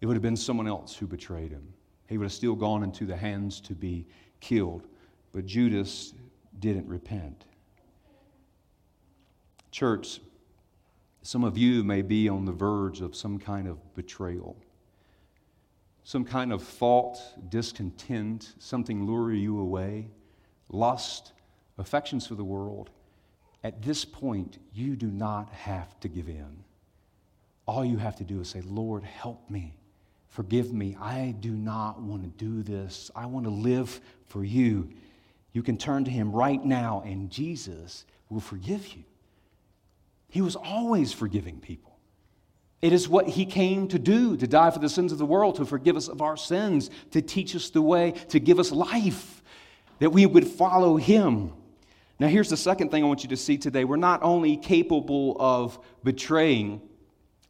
It 0.00 0.06
would 0.06 0.14
have 0.14 0.22
been 0.22 0.36
someone 0.36 0.68
else 0.68 0.94
who 0.94 1.08
betrayed 1.08 1.50
him. 1.50 1.74
He 2.08 2.18
would 2.18 2.26
have 2.26 2.32
still 2.32 2.54
gone 2.54 2.84
into 2.84 3.04
the 3.04 3.16
hands 3.16 3.60
to 3.62 3.74
be 3.74 4.06
killed. 4.38 4.86
But 5.32 5.44
Judas 5.44 6.14
didn't 6.60 6.86
repent. 6.86 7.46
Church, 9.72 10.20
some 11.22 11.42
of 11.42 11.58
you 11.58 11.82
may 11.82 12.02
be 12.02 12.28
on 12.28 12.44
the 12.44 12.52
verge 12.52 13.00
of 13.00 13.16
some 13.16 13.40
kind 13.40 13.66
of 13.66 13.92
betrayal, 13.96 14.56
some 16.04 16.24
kind 16.24 16.52
of 16.52 16.62
fault, 16.62 17.20
discontent, 17.48 18.54
something 18.60 19.04
lure 19.04 19.32
you 19.32 19.58
away, 19.58 20.10
lust, 20.68 21.32
affections 21.76 22.24
for 22.24 22.36
the 22.36 22.44
world. 22.44 22.90
At 23.66 23.82
this 23.82 24.04
point, 24.04 24.58
you 24.72 24.94
do 24.94 25.08
not 25.08 25.50
have 25.50 25.98
to 25.98 26.08
give 26.08 26.28
in. 26.28 26.62
All 27.66 27.84
you 27.84 27.96
have 27.96 28.14
to 28.14 28.22
do 28.22 28.40
is 28.40 28.48
say, 28.48 28.60
Lord, 28.60 29.02
help 29.02 29.50
me. 29.50 29.74
Forgive 30.28 30.72
me. 30.72 30.96
I 31.00 31.34
do 31.40 31.50
not 31.50 32.00
want 32.00 32.22
to 32.22 32.28
do 32.28 32.62
this. 32.62 33.10
I 33.16 33.26
want 33.26 33.44
to 33.44 33.50
live 33.50 34.00
for 34.28 34.44
you. 34.44 34.88
You 35.52 35.64
can 35.64 35.78
turn 35.78 36.04
to 36.04 36.12
Him 36.12 36.30
right 36.30 36.64
now, 36.64 37.02
and 37.04 37.28
Jesus 37.28 38.04
will 38.28 38.38
forgive 38.38 38.86
you. 38.94 39.02
He 40.28 40.42
was 40.42 40.54
always 40.54 41.12
forgiving 41.12 41.58
people. 41.58 41.98
It 42.80 42.92
is 42.92 43.08
what 43.08 43.26
he 43.26 43.46
came 43.46 43.88
to 43.88 43.98
do, 43.98 44.36
to 44.36 44.46
die 44.46 44.70
for 44.70 44.78
the 44.78 44.88
sins 44.88 45.10
of 45.10 45.18
the 45.18 45.26
world, 45.26 45.56
to 45.56 45.64
forgive 45.64 45.96
us 45.96 46.06
of 46.06 46.22
our 46.22 46.36
sins, 46.36 46.88
to 47.10 47.20
teach 47.20 47.56
us 47.56 47.70
the 47.70 47.82
way, 47.82 48.12
to 48.28 48.38
give 48.38 48.60
us 48.60 48.70
life, 48.70 49.42
that 49.98 50.10
we 50.10 50.24
would 50.24 50.46
follow 50.46 50.96
him. 50.96 51.52
Now, 52.18 52.28
here's 52.28 52.48
the 52.48 52.56
second 52.56 52.90
thing 52.90 53.04
I 53.04 53.06
want 53.06 53.22
you 53.22 53.28
to 53.30 53.36
see 53.36 53.58
today. 53.58 53.84
We're 53.84 53.96
not 53.96 54.22
only 54.22 54.56
capable 54.56 55.36
of 55.38 55.78
betraying, 56.02 56.80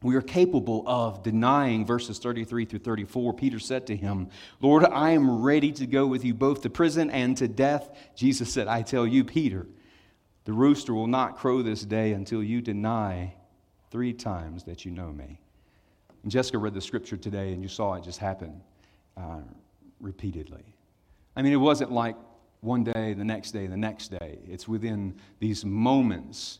we 0.03 0.15
are 0.15 0.21
capable 0.21 0.83
of 0.85 1.23
denying. 1.23 1.85
Verses 1.85 2.19
33 2.19 2.65
through 2.65 2.79
34. 2.79 3.33
Peter 3.33 3.59
said 3.59 3.87
to 3.87 3.95
him, 3.95 4.29
Lord, 4.59 4.83
I 4.85 5.11
am 5.11 5.41
ready 5.41 5.71
to 5.73 5.87
go 5.87 6.05
with 6.05 6.23
you 6.25 6.33
both 6.33 6.61
to 6.63 6.69
prison 6.69 7.09
and 7.09 7.35
to 7.37 7.47
death. 7.47 7.89
Jesus 8.15 8.51
said, 8.51 8.67
I 8.67 8.81
tell 8.81 9.07
you, 9.07 9.23
Peter, 9.23 9.65
the 10.43 10.53
rooster 10.53 10.93
will 10.93 11.07
not 11.07 11.37
crow 11.37 11.61
this 11.61 11.83
day 11.83 12.13
until 12.13 12.43
you 12.43 12.61
deny 12.61 13.33
three 13.89 14.13
times 14.13 14.65
that 14.65 14.85
you 14.85 14.91
know 14.91 15.11
me. 15.11 15.39
And 16.23 16.31
Jessica 16.31 16.57
read 16.57 16.73
the 16.73 16.81
scripture 16.81 17.17
today, 17.17 17.53
and 17.53 17.63
you 17.63 17.69
saw 17.69 17.93
it 17.93 18.03
just 18.03 18.19
happen 18.19 18.61
uh, 19.15 19.41
repeatedly. 19.99 20.63
I 21.35 21.41
mean, 21.41 21.53
it 21.53 21.57
wasn't 21.57 21.91
like 21.91 22.15
one 22.61 22.83
day, 22.83 23.13
the 23.13 23.23
next 23.23 23.51
day, 23.51 23.67
the 23.67 23.77
next 23.77 24.09
day. 24.09 24.39
It's 24.47 24.67
within 24.67 25.15
these 25.39 25.63
moments 25.63 26.59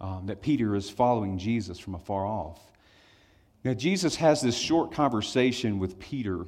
um, 0.00 0.26
that 0.26 0.42
Peter 0.42 0.74
is 0.74 0.88
following 0.88 1.38
Jesus 1.38 1.78
from 1.78 1.94
afar 1.94 2.26
off. 2.26 2.60
Now, 3.64 3.74
Jesus 3.74 4.16
has 4.16 4.40
this 4.40 4.56
short 4.56 4.92
conversation 4.92 5.78
with 5.78 5.98
Peter. 5.98 6.46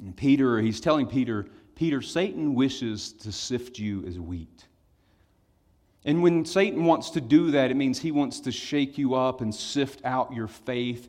And 0.00 0.16
Peter, 0.16 0.60
he's 0.60 0.80
telling 0.80 1.06
Peter, 1.06 1.46
Peter, 1.74 2.02
Satan 2.02 2.54
wishes 2.54 3.12
to 3.14 3.32
sift 3.32 3.78
you 3.78 4.04
as 4.06 4.18
wheat. 4.18 4.64
And 6.04 6.22
when 6.22 6.44
Satan 6.44 6.84
wants 6.84 7.10
to 7.10 7.20
do 7.20 7.50
that, 7.52 7.70
it 7.70 7.76
means 7.76 7.98
he 7.98 8.12
wants 8.12 8.40
to 8.40 8.52
shake 8.52 8.98
you 8.98 9.14
up 9.14 9.40
and 9.40 9.54
sift 9.54 10.04
out 10.04 10.32
your 10.32 10.48
faith 10.48 11.08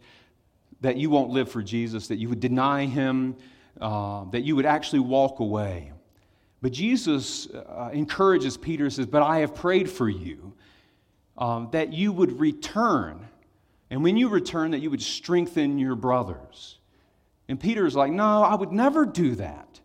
that 0.82 0.98
you 0.98 1.10
won't 1.10 1.30
live 1.30 1.52
for 1.52 1.62
Jesus, 1.62 2.08
that 2.08 2.18
you 2.18 2.30
would 2.30 2.40
deny 2.40 2.86
him, 2.86 3.36
uh, 3.82 4.24
that 4.32 4.42
you 4.42 4.56
would 4.56 4.66
actually 4.66 5.00
walk 5.00 5.40
away. 5.40 5.92
But 6.62 6.72
Jesus 6.72 7.48
uh, 7.48 7.90
encourages 7.94 8.58
Peter, 8.58 8.90
says, 8.90 9.06
But 9.06 9.22
I 9.22 9.40
have 9.40 9.56
prayed 9.56 9.90
for 9.90 10.10
you 10.10 10.54
um, 11.38 11.70
that 11.72 11.94
you 11.94 12.12
would 12.12 12.40
return. 12.40 13.28
And 13.90 14.04
when 14.04 14.18
you 14.18 14.28
return, 14.30 14.72
that 14.72 14.80
you 14.80 14.92
would 14.92 15.02
strengthen 15.02 15.80
your 15.80 15.96
brothers. 15.96 16.78
And 17.48 17.60
Peter 17.60 17.86
is 17.86 17.96
like, 17.96 18.12
No, 18.12 18.44
I 18.44 18.56
would 18.56 18.72
never 18.72 19.06
do 19.06 19.36
that. 19.36 19.80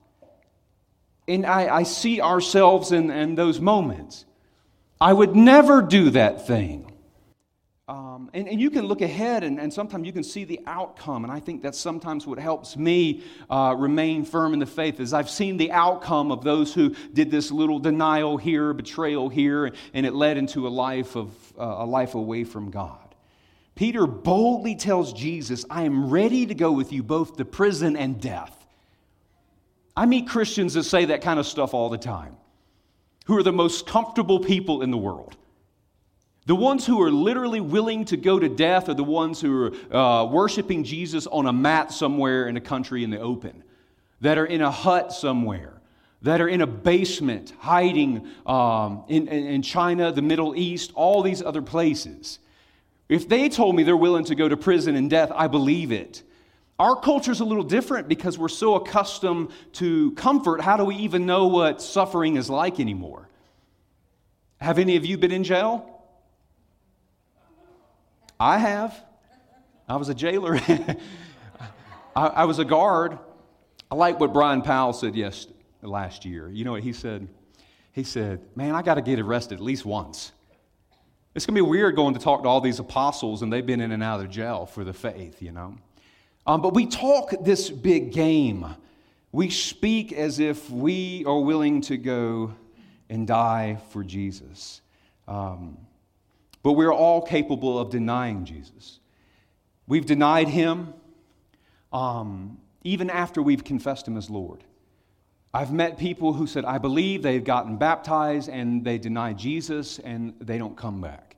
And 1.26 1.46
I, 1.46 1.74
I 1.76 1.82
see 1.84 2.20
ourselves 2.20 2.92
in, 2.92 3.10
in 3.10 3.34
those 3.34 3.60
moments. 3.60 4.26
I 5.00 5.12
would 5.12 5.34
never 5.34 5.80
do 5.80 6.10
that 6.10 6.46
thing. 6.46 6.93
Um, 7.86 8.30
and, 8.32 8.48
and, 8.48 8.58
you 8.58 8.70
can 8.70 8.86
look 8.86 9.02
ahead 9.02 9.44
and, 9.44 9.60
and, 9.60 9.70
sometimes 9.70 10.06
you 10.06 10.12
can 10.12 10.24
see 10.24 10.44
the 10.44 10.58
outcome. 10.66 11.22
And 11.22 11.30
I 11.30 11.38
think 11.38 11.60
that's 11.60 11.78
sometimes 11.78 12.26
what 12.26 12.38
helps 12.38 12.78
me 12.78 13.22
uh, 13.50 13.74
remain 13.76 14.24
firm 14.24 14.54
in 14.54 14.58
the 14.58 14.64
faith 14.64 15.00
is 15.00 15.12
I've 15.12 15.28
seen 15.28 15.58
the 15.58 15.70
outcome 15.70 16.32
of 16.32 16.42
those 16.42 16.72
who 16.72 16.94
did 17.12 17.30
this 17.30 17.50
little 17.50 17.78
denial 17.78 18.38
here, 18.38 18.72
betrayal 18.72 19.28
here, 19.28 19.70
and 19.92 20.06
it 20.06 20.14
led 20.14 20.38
into 20.38 20.66
a 20.66 20.70
life 20.70 21.14
of 21.14 21.34
uh, 21.58 21.62
a 21.62 21.84
life 21.84 22.14
away 22.14 22.44
from 22.44 22.70
God. 22.70 23.14
Peter 23.74 24.06
boldly 24.06 24.76
tells 24.76 25.12
Jesus, 25.12 25.66
I 25.68 25.82
am 25.82 26.08
ready 26.08 26.46
to 26.46 26.54
go 26.54 26.72
with 26.72 26.90
you 26.90 27.02
both 27.02 27.36
to 27.36 27.44
prison 27.44 27.96
and 27.96 28.18
death. 28.18 28.66
I 29.94 30.06
meet 30.06 30.26
Christians 30.26 30.72
that 30.72 30.84
say 30.84 31.04
that 31.04 31.20
kind 31.20 31.38
of 31.38 31.46
stuff 31.46 31.74
all 31.74 31.90
the 31.90 31.98
time 31.98 32.38
who 33.26 33.36
are 33.36 33.42
the 33.42 33.52
most 33.52 33.86
comfortable 33.86 34.40
people 34.40 34.80
in 34.80 34.90
the 34.90 34.96
world. 34.96 35.36
The 36.46 36.54
ones 36.54 36.84
who 36.84 37.00
are 37.00 37.10
literally 37.10 37.60
willing 37.60 38.04
to 38.06 38.18
go 38.18 38.38
to 38.38 38.48
death 38.48 38.88
are 38.90 38.94
the 38.94 39.02
ones 39.02 39.40
who 39.40 39.72
are 39.92 39.96
uh, 39.96 40.24
worshiping 40.26 40.84
Jesus 40.84 41.26
on 41.26 41.46
a 41.46 41.52
mat 41.52 41.90
somewhere 41.90 42.48
in 42.48 42.56
a 42.58 42.60
country 42.60 43.02
in 43.02 43.10
the 43.10 43.18
open, 43.18 43.62
that 44.20 44.36
are 44.36 44.44
in 44.44 44.60
a 44.60 44.70
hut 44.70 45.12
somewhere, 45.12 45.80
that 46.20 46.42
are 46.42 46.48
in 46.48 46.60
a 46.60 46.66
basement 46.66 47.54
hiding 47.58 48.28
um, 48.44 49.04
in, 49.08 49.26
in 49.28 49.62
China, 49.62 50.12
the 50.12 50.22
Middle 50.22 50.54
East, 50.54 50.92
all 50.94 51.22
these 51.22 51.42
other 51.42 51.62
places. 51.62 52.38
If 53.08 53.28
they 53.28 53.48
told 53.48 53.74
me 53.74 53.82
they're 53.82 53.96
willing 53.96 54.24
to 54.24 54.34
go 54.34 54.48
to 54.48 54.56
prison 54.56 54.96
and 54.96 55.08
death, 55.08 55.30
I 55.34 55.46
believe 55.46 55.92
it. 55.92 56.22
Our 56.78 56.96
culture 56.96 57.30
is 57.30 57.40
a 57.40 57.44
little 57.44 57.64
different 57.64 58.08
because 58.08 58.38
we're 58.38 58.48
so 58.48 58.74
accustomed 58.74 59.50
to 59.74 60.10
comfort. 60.12 60.60
How 60.60 60.76
do 60.76 60.84
we 60.84 60.96
even 60.96 61.24
know 61.24 61.46
what 61.46 61.80
suffering 61.80 62.36
is 62.36 62.50
like 62.50 62.80
anymore? 62.80 63.28
Have 64.60 64.78
any 64.78 64.96
of 64.96 65.06
you 65.06 65.16
been 65.16 65.30
in 65.32 65.44
jail? 65.44 65.93
I 68.38 68.58
have. 68.58 69.04
I 69.88 69.96
was 69.96 70.08
a 70.08 70.14
jailer. 70.14 70.58
I, 72.16 72.26
I, 72.26 72.44
was 72.44 72.58
a 72.58 72.64
guard. 72.64 73.18
I 73.90 73.94
like 73.94 74.18
what 74.18 74.32
Brian 74.32 74.62
Powell 74.62 74.92
said 74.92 75.14
yes, 75.14 75.46
last 75.82 76.24
year. 76.24 76.48
You 76.48 76.64
know 76.64 76.72
what 76.72 76.82
he 76.82 76.92
said? 76.92 77.28
He 77.92 78.02
said, 78.02 78.40
Man, 78.56 78.74
I 78.74 78.82
got 78.82 78.94
to 78.94 79.02
get 79.02 79.20
arrested 79.20 79.54
at 79.54 79.60
least 79.60 79.84
once. 79.84 80.32
It's 81.34 81.46
going 81.46 81.56
to 81.56 81.64
be 81.64 81.68
weird 81.68 81.96
going 81.96 82.14
to 82.14 82.20
talk 82.20 82.44
to 82.44 82.48
all 82.48 82.60
these 82.60 82.78
apostles 82.78 83.42
and 83.42 83.52
they've 83.52 83.66
been 83.66 83.80
in 83.80 83.90
and 83.92 84.02
out 84.02 84.20
of 84.20 84.30
jail 84.30 84.66
for 84.66 84.84
the 84.84 84.92
faith, 84.92 85.42
you 85.42 85.52
know. 85.52 85.76
Um, 86.46 86.62
but 86.62 86.74
we 86.74 86.86
talk 86.86 87.32
this 87.40 87.70
big 87.70 88.12
game. 88.12 88.66
We 89.32 89.50
speak 89.50 90.12
as 90.12 90.38
if 90.38 90.70
we 90.70 91.24
are 91.24 91.40
willing 91.40 91.80
to 91.82 91.96
go 91.96 92.54
and 93.10 93.26
die 93.26 93.78
for 93.90 94.04
Jesus. 94.04 94.80
Um, 95.26 95.78
but 96.64 96.72
we're 96.72 96.92
all 96.92 97.20
capable 97.20 97.78
of 97.78 97.90
denying 97.90 98.46
Jesus. 98.46 98.98
We've 99.86 100.06
denied 100.06 100.48
him 100.48 100.94
um, 101.92 102.58
even 102.82 103.10
after 103.10 103.42
we've 103.42 103.62
confessed 103.62 104.08
him 104.08 104.16
as 104.16 104.30
Lord. 104.30 104.64
I've 105.52 105.72
met 105.72 105.98
people 105.98 106.32
who 106.32 106.46
said, 106.46 106.64
I 106.64 106.78
believe 106.78 107.22
they've 107.22 107.44
gotten 107.44 107.76
baptized 107.76 108.48
and 108.48 108.82
they 108.82 108.96
deny 108.96 109.34
Jesus 109.34 109.98
and 109.98 110.34
they 110.40 110.56
don't 110.56 110.76
come 110.76 111.02
back. 111.02 111.36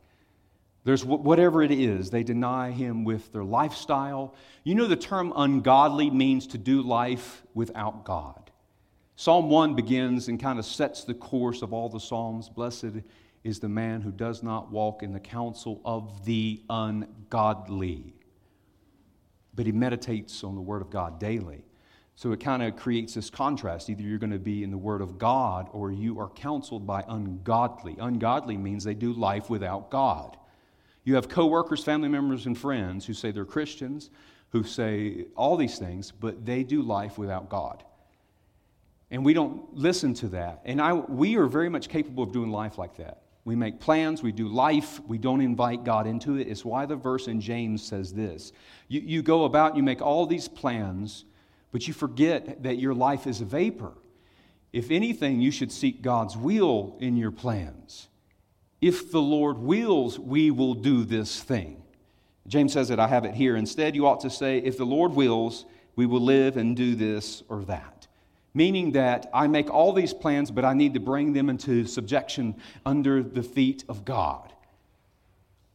There's 0.85 1.05
whatever 1.05 1.61
it 1.61 1.73
is, 1.73 2.11
they 2.11 2.23
deny 2.23 2.71
him 2.71 3.03
with 3.03 3.33
their 3.33 3.43
lifestyle. 3.43 4.33
You 4.63 4.77
know, 4.77 4.87
the 4.87 4.95
term 4.95 5.33
ungodly 5.35 6.09
means 6.09 6.47
to 6.49 6.59
do 6.59 6.83
life 6.83 7.43
without 7.53 8.05
God. 8.05 8.53
Psalm 9.17 9.51
1 9.51 9.75
begins 9.75 10.29
and 10.29 10.39
kind 10.39 10.61
of 10.61 10.65
sets 10.65 11.03
the 11.03 11.15
course 11.15 11.63
of 11.63 11.73
all 11.73 11.89
the 11.89 11.99
Psalms. 11.99 12.49
Blessed 12.49 13.03
is 13.45 13.61
the 13.61 13.69
man 13.69 14.01
who 14.01 14.11
does 14.11 14.43
not 14.43 14.71
walk 14.71 15.03
in 15.03 15.13
the 15.13 15.21
counsel 15.21 15.81
of 15.85 16.25
the 16.25 16.61
ungodly, 16.69 18.15
but 19.55 19.67
he 19.67 19.73
meditates 19.73 20.43
on 20.43 20.55
the 20.55 20.61
Word 20.61 20.83
of 20.83 20.91
God 20.91 21.21
daily. 21.21 21.65
So 22.17 22.33
it 22.33 22.41
kind 22.41 22.63
of 22.63 22.77
creates 22.77 23.15
this 23.15 23.29
contrast. 23.29 23.91
Either 23.91 24.03
you're 24.03 24.19
going 24.19 24.33
to 24.33 24.39
be 24.39 24.65
in 24.65 24.71
the 24.71 24.79
Word 24.79 25.03
of 25.03 25.19
God 25.19 25.69
or 25.73 25.93
you 25.93 26.19
are 26.19 26.31
counseled 26.31 26.87
by 26.87 27.05
ungodly. 27.09 27.95
Ungodly 27.99 28.57
means 28.57 28.85
they 28.85 28.95
do 28.95 29.13
life 29.13 29.51
without 29.51 29.91
God. 29.91 30.39
You 31.05 31.15
have 31.15 31.29
coworkers, 31.29 31.85
family 31.85 32.09
members, 32.09 32.47
and 32.47 32.57
friends 32.57 33.07
who 33.07 33.13
say 33.13 33.31
they're 33.31 33.45
Christians, 33.45 34.11
who 34.51 34.65
say 34.65 35.27
all 35.37 35.57
these 35.57 35.79
things, 35.79 36.11
but 36.11 36.47
they 36.47 36.65
do 36.65 36.81
life 36.83 37.19
without 37.19 37.51
God. 37.51 37.85
And 39.11 39.25
we 39.25 39.35
don't 39.35 39.75
listen 39.75 40.15
to 40.15 40.29
that. 40.29 40.63
And 40.65 40.81
I, 40.81 40.95
we 40.95 41.37
are 41.37 41.47
very 41.47 41.69
much 41.69 41.89
capable 41.89 42.25
of 42.25 42.33
doing 42.33 42.51
life 42.51 42.79
like 42.79 42.97
that. 42.97 43.23
We 43.47 43.57
make 43.57 43.81
plans, 43.81 44.23
we 44.23 44.33
do 44.33 44.49
life, 44.49 45.01
we 45.07 45.17
don't 45.17 45.41
invite 45.41 45.85
God 45.85 46.07
into 46.07 46.37
it. 46.37 46.49
It's 46.49 46.67
why 46.67 46.85
the 46.85 46.97
verse 46.97 47.29
in 47.29 47.41
James 47.41 47.83
says 47.83 48.13
this 48.13 48.53
You, 48.89 49.01
you 49.01 49.23
go 49.23 49.45
about, 49.45 49.77
you 49.77 49.83
make 49.83 50.03
all 50.03 50.27
these 50.27 50.49
plans 50.49 51.25
but 51.77 51.87
you 51.87 51.93
forget 51.93 52.63
that 52.63 52.79
your 52.79 52.95
life 52.95 53.27
is 53.27 53.43
a 53.43 53.45
vapor. 53.45 53.93
If 54.73 54.91
anything, 54.91 55.43
you 55.43 55.51
should 55.51 55.71
seek 55.71 56.01
God's 56.01 56.35
will 56.35 56.97
in 57.01 57.19
your 57.19 57.31
plans. 57.31 58.09
If 58.81 59.13
the 59.13 59.21
Lord 59.21 59.59
wills, 59.59 60.19
we 60.19 60.51
will 60.51 60.73
do 60.73 61.05
this 61.05 61.43
thing. 61.43 61.83
James 62.47 62.73
says 62.73 62.89
it, 62.89 62.99
I 62.99 63.09
have 63.09 63.27
it 63.27 63.35
here. 63.35 63.57
Instead, 63.57 63.95
you 63.95 64.07
ought 64.07 64.21
to 64.21 64.31
say, 64.31 64.57
if 64.59 64.79
the 64.79 64.87
Lord 64.87 65.13
wills, 65.13 65.67
we 65.97 66.07
will 66.07 66.23
live 66.23 66.57
and 66.57 66.75
do 66.75 66.95
this 66.95 67.43
or 67.49 67.65
that. 67.67 68.06
Meaning 68.57 68.93
that 68.93 69.29
I 69.35 69.49
make 69.49 69.69
all 69.69 69.93
these 69.93 70.15
plans, 70.15 70.51
but 70.51 70.65
I 70.65 70.73
need 70.73 70.95
to 70.95 71.01
bring 71.01 71.35
them 71.35 71.51
into 71.51 71.85
subjection 71.85 72.55
under 72.87 73.23
the 73.23 73.43
feet 73.43 73.85
of 73.87 74.07
God. 74.07 74.51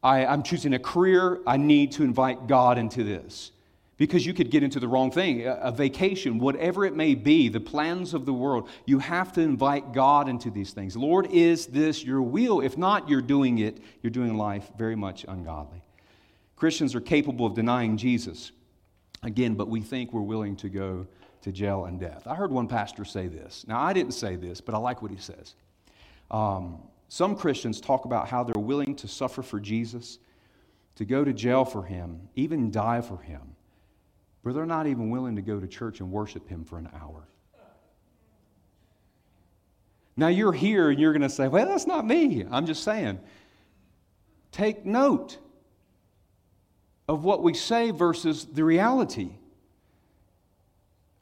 I, 0.01 0.21
am 0.21 0.41
choosing 0.41 0.73
a 0.73 0.79
career, 0.79 1.41
I 1.45 1.57
need 1.57 1.91
to 1.91 2.03
invite 2.03 2.47
God 2.47 2.79
into 2.79 3.03
this 3.03 3.51
because 3.97 4.25
you 4.25 4.33
could 4.33 4.49
get 4.49 4.63
into 4.63 4.79
the 4.79 4.87
wrong 4.87 5.11
thing. 5.11 5.45
A, 5.45 5.71
vacation, 5.71 6.39
whatever 6.39 6.83
it 6.83 6.95
may 6.95 7.13
be, 7.13 7.49
the 7.49 7.59
plans 7.59 8.15
of 8.15 8.25
the 8.25 8.33
world, 8.33 8.67
you 8.87 8.97
have 8.97 9.31
to 9.33 9.41
invite 9.41 9.93
God 9.93 10.27
into 10.27 10.49
these 10.49 10.71
things. 10.71 10.97
Lord, 10.97 11.27
is 11.29 11.67
this 11.67 12.03
your 12.03 12.23
will? 12.23 12.61
If 12.61 12.79
not, 12.79 13.07
you're 13.07 13.21
doing 13.21 13.59
it, 13.59 13.77
you're 14.01 14.09
doing 14.09 14.37
life 14.37 14.71
very 14.75 14.95
much 14.95 15.23
ungodly. 15.27 15.83
Christians 16.55 16.95
are 16.95 17.01
capable 17.01 17.45
of 17.45 17.53
denying 17.53 17.95
Jesus, 17.95 18.51
again, 19.21 19.53
but 19.53 19.67
we 19.67 19.81
think 19.81 20.13
we're 20.13 20.21
willing 20.21 20.55
to 20.55 20.69
go 20.69 21.05
to 21.41 21.51
jail 21.51 21.85
and 21.85 21.99
death. 21.99 22.27
I 22.27 22.35
heard 22.35 22.51
one 22.51 22.67
pastor 22.67 23.05
say 23.05 23.27
this. 23.27 23.65
Now, 23.67 23.79
I 23.79 23.93
didn't 23.93 24.13
say 24.13 24.35
this, 24.35 24.61
but 24.61 24.75
I 24.75 24.77
like 24.77 25.01
what 25.01 25.11
he 25.11 25.17
says. 25.17 25.55
Um, 26.29 26.79
some 27.07 27.35
Christians 27.35 27.81
talk 27.81 28.05
about 28.05 28.27
how 28.27 28.43
they're 28.43 28.61
willing 28.61 28.95
to 28.95 29.07
suffer 29.07 29.41
for 29.41 29.59
Jesus, 29.59 30.19
to 30.95 31.05
go 31.05 31.23
to 31.23 31.33
jail 31.33 31.65
for 31.65 31.83
him, 31.83 32.29
even 32.35 32.71
die 32.71 33.01
for 33.01 33.17
him 33.17 33.55
but 34.43 34.55
they're 34.55 34.65
not 34.65 34.87
even 34.87 35.09
willing 35.09 35.35
to 35.35 35.41
go 35.41 35.59
to 35.59 35.67
church 35.67 35.99
and 35.99 36.11
worship 36.11 36.47
Him 36.47 36.63
for 36.63 36.77
an 36.77 36.89
hour. 36.99 37.27
Now 40.17 40.27
you're 40.27 40.53
here 40.53 40.89
and 40.89 40.99
you're 40.99 41.13
going 41.13 41.21
to 41.21 41.29
say, 41.29 41.47
well, 41.47 41.65
that's 41.65 41.87
not 41.87 42.05
me. 42.05 42.45
I'm 42.49 42.65
just 42.65 42.83
saying. 42.83 43.19
Take 44.51 44.85
note 44.85 45.37
of 47.07 47.23
what 47.23 47.41
we 47.43 47.53
say 47.53 47.91
versus 47.91 48.45
the 48.45 48.63
reality. 48.63 49.31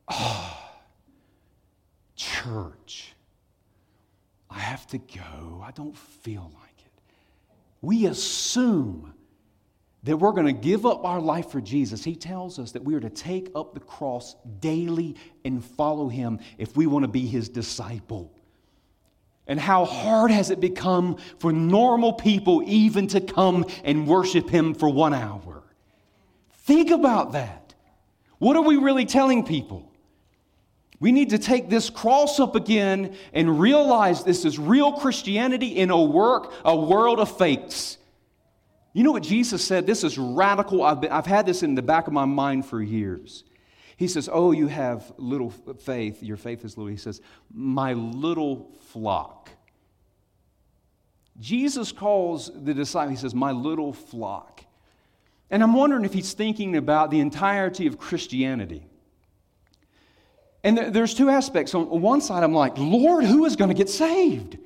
Oh, 0.09 0.57
church. 2.15 3.13
I 4.49 4.59
have 4.59 4.87
to 4.87 4.97
go. 4.97 5.63
I 5.63 5.71
don't 5.71 5.95
feel 5.95 6.51
like 6.59 6.85
it. 6.85 6.91
We 7.81 8.07
assume 8.07 9.13
that 10.03 10.17
we're 10.17 10.31
going 10.31 10.45
to 10.45 10.53
give 10.53 10.85
up 10.85 11.03
our 11.03 11.19
life 11.19 11.51
for 11.51 11.59
Jesus, 11.59 12.03
he 12.03 12.15
tells 12.15 12.57
us 12.57 12.71
that 12.71 12.83
we 12.83 12.95
are 12.95 12.99
to 12.99 13.09
take 13.09 13.51
up 13.53 13.73
the 13.73 13.79
cross 13.79 14.35
daily 14.59 15.15
and 15.43 15.63
follow 15.63 16.07
him 16.07 16.39
if 16.57 16.75
we 16.77 16.87
want 16.87 17.03
to 17.03 17.09
be 17.09 17.25
his 17.25 17.49
disciple. 17.49 18.33
And 19.45 19.59
how 19.59 19.83
hard 19.83 20.31
has 20.31 20.51
it 20.51 20.59
become 20.59 21.17
for 21.39 21.51
normal 21.51 22.13
people 22.13 22.63
even 22.65 23.07
to 23.07 23.19
come 23.19 23.65
and 23.83 24.07
worship 24.07 24.49
him 24.49 24.73
for 24.73 24.87
one 24.87 25.13
hour? 25.13 25.63
Think 26.53 26.91
about 26.91 27.33
that. 27.33 27.73
What 28.37 28.55
are 28.55 28.61
we 28.61 28.77
really 28.77 29.05
telling 29.05 29.43
people? 29.43 29.88
We 30.99 31.11
need 31.11 31.29
to 31.29 31.37
take 31.37 31.69
this 31.69 31.89
cross 31.89 32.39
up 32.39 32.55
again 32.55 33.15
and 33.33 33.59
realize 33.59 34.23
this 34.23 34.43
is 34.43 34.59
real 34.59 34.93
Christianity 34.93 35.77
in 35.77 35.91
a 35.91 36.01
work, 36.01 36.53
a 36.65 36.75
world 36.75 37.19
of 37.19 37.37
fakes. 37.37 37.97
You 38.91 39.03
know 39.03 39.11
what 39.11 39.23
Jesus 39.23 39.63
said? 39.63 39.85
This 39.85 40.03
is 40.03 40.17
radical. 40.17 40.83
I've, 40.83 41.01
been, 41.01 41.11
I've 41.11 41.25
had 41.25 41.45
this 41.45 41.63
in 41.63 41.75
the 41.75 41.81
back 41.81 42.07
of 42.07 42.13
my 42.13 42.25
mind 42.25 42.65
for 42.65 42.81
years. 42.81 43.45
He 43.95 44.07
says, 44.07 44.29
Oh, 44.31 44.51
you 44.51 44.67
have 44.67 45.11
little 45.17 45.51
faith. 45.51 46.21
Your 46.21 46.37
faith 46.37 46.65
is 46.65 46.77
little. 46.77 46.89
He 46.89 46.97
says, 46.97 47.21
My 47.53 47.93
little 47.93 48.71
flock. 48.87 49.49
Jesus 51.39 51.93
calls 51.93 52.51
the 52.53 52.73
disciple, 52.73 53.11
he 53.11 53.15
says, 53.15 53.33
My 53.33 53.51
little 53.51 53.93
flock. 53.93 54.65
And 55.49 55.63
I'm 55.63 55.73
wondering 55.73 56.03
if 56.03 56.13
he's 56.13 56.33
thinking 56.33 56.75
about 56.75 57.09
the 57.09 57.19
entirety 57.19 57.87
of 57.87 57.97
Christianity. 57.97 58.88
And 60.63 60.77
there's 60.77 61.13
two 61.13 61.29
aspects. 61.29 61.73
On 61.73 62.01
one 62.01 62.21
side, 62.21 62.43
I'm 62.43 62.53
like, 62.53 62.77
Lord, 62.77 63.23
who 63.23 63.45
is 63.45 63.55
going 63.55 63.69
to 63.69 63.75
get 63.75 63.89
saved? 63.89 64.57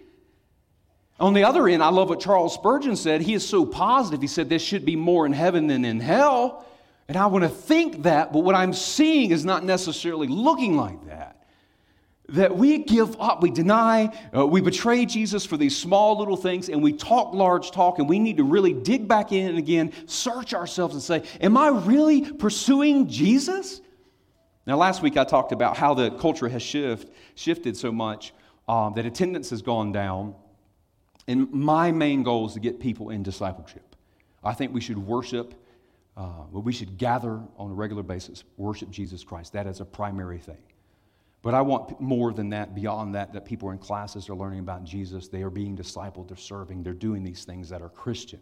On 1.20 1.34
the 1.34 1.44
other 1.44 1.68
end, 1.68 1.84
I 1.84 1.90
love 1.90 2.10
what 2.10 2.20
Charles 2.20 2.54
Spurgeon 2.54 2.96
said. 2.96 3.22
He 3.22 3.34
is 3.34 3.48
so 3.48 3.66
positive. 3.66 4.22
He 4.22 4.28
said, 4.28 4.50
There 4.50 4.60
should 4.60 4.86
be 4.86 4.96
more 4.96 5.26
in 5.26 5.34
heaven 5.34 5.68
than 5.68 5.86
in 5.86 6.00
hell. 6.00 6.66
And 7.08 7.18
I 7.18 7.28
want 7.28 7.44
to 7.44 7.50
think 7.50 8.04
that, 8.04 8.34
but 8.34 8.40
what 8.40 8.56
I'm 8.56 8.74
seeing 8.74 9.32
is 9.32 9.46
not 9.46 9.64
necessarily 9.64 10.28
looking 10.28 10.76
like 10.76 11.06
that. 11.08 11.46
That 12.30 12.56
we 12.58 12.80
give 12.80 13.20
up, 13.20 13.44
we 13.44 13.52
deny, 13.52 14.18
uh, 14.36 14.48
we 14.48 14.62
betray 14.62 15.06
Jesus 15.06 15.46
for 15.46 15.58
these 15.58 15.78
small 15.78 16.18
little 16.18 16.38
things, 16.38 16.70
and 16.70 16.82
we 16.82 16.94
talk 16.94 17.34
large 17.34 17.72
talk, 17.72 18.00
and 18.00 18.08
we 18.08 18.18
need 18.18 18.38
to 18.38 18.44
really 18.44 18.74
dig 18.74 19.08
back 19.08 19.32
in 19.32 19.50
and 19.50 19.58
again, 19.58 19.92
search 20.08 20.54
ourselves 20.54 20.96
and 20.96 21.04
say, 21.04 21.24
Am 21.42 21.58
I 21.58 21.68
really 21.68 22.22
pursuing 22.22 23.08
Jesus? 23.08 23.82
Now, 24.66 24.78
last 24.78 25.02
week 25.02 25.18
I 25.18 25.24
talked 25.26 25.52
about 25.52 25.76
how 25.78 25.94
the 25.94 26.12
culture 26.12 26.48
has 26.48 26.62
shift, 26.62 27.10
shifted 27.36 27.76
so 27.76 27.92
much 27.92 28.34
um, 28.68 28.94
that 28.96 29.06
attendance 29.06 29.50
has 29.50 29.62
gone 29.62 29.92
down. 29.92 30.36
And 31.28 31.52
my 31.52 31.92
main 31.92 32.24
goal 32.24 32.48
is 32.48 32.54
to 32.54 32.60
get 32.60 32.80
people 32.80 33.10
in 33.10 33.24
discipleship. 33.24 33.96
I 34.44 34.54
think 34.54 34.74
we 34.74 34.82
should 34.82 34.98
worship, 34.98 35.54
uh, 36.18 36.44
we 36.52 36.74
should 36.74 36.98
gather 36.98 37.42
on 37.58 37.72
a 37.72 37.74
regular 37.74 38.04
basis, 38.04 38.44
worship 38.58 38.90
Jesus 38.90 39.24
Christ. 39.24 39.54
That 39.54 39.68
is 39.68 39.80
a 39.80 39.86
primary 39.86 40.40
thing. 40.40 40.58
But 41.42 41.54
I 41.54 41.62
want 41.62 42.00
more 42.00 42.32
than 42.32 42.50
that, 42.52 42.74
beyond 42.74 43.16
that, 43.16 43.34
that 43.34 43.44
people 43.44 43.68
are 43.68 43.74
in 43.74 43.78
classes 43.78 44.30
are 44.30 44.36
learning 44.36 44.60
about 44.60 44.86
Jesus. 44.86 45.28
They 45.28 45.44
are 45.44 45.50
being 45.50 45.78
discipled, 45.78 46.30
they're 46.30 46.38
serving, 46.38 46.84
they're 46.84 46.94
doing 46.94 47.22
these 47.24 47.44
things 47.44 47.70
that 47.70 47.82
are 47.82 47.90
Christian. 47.90 48.40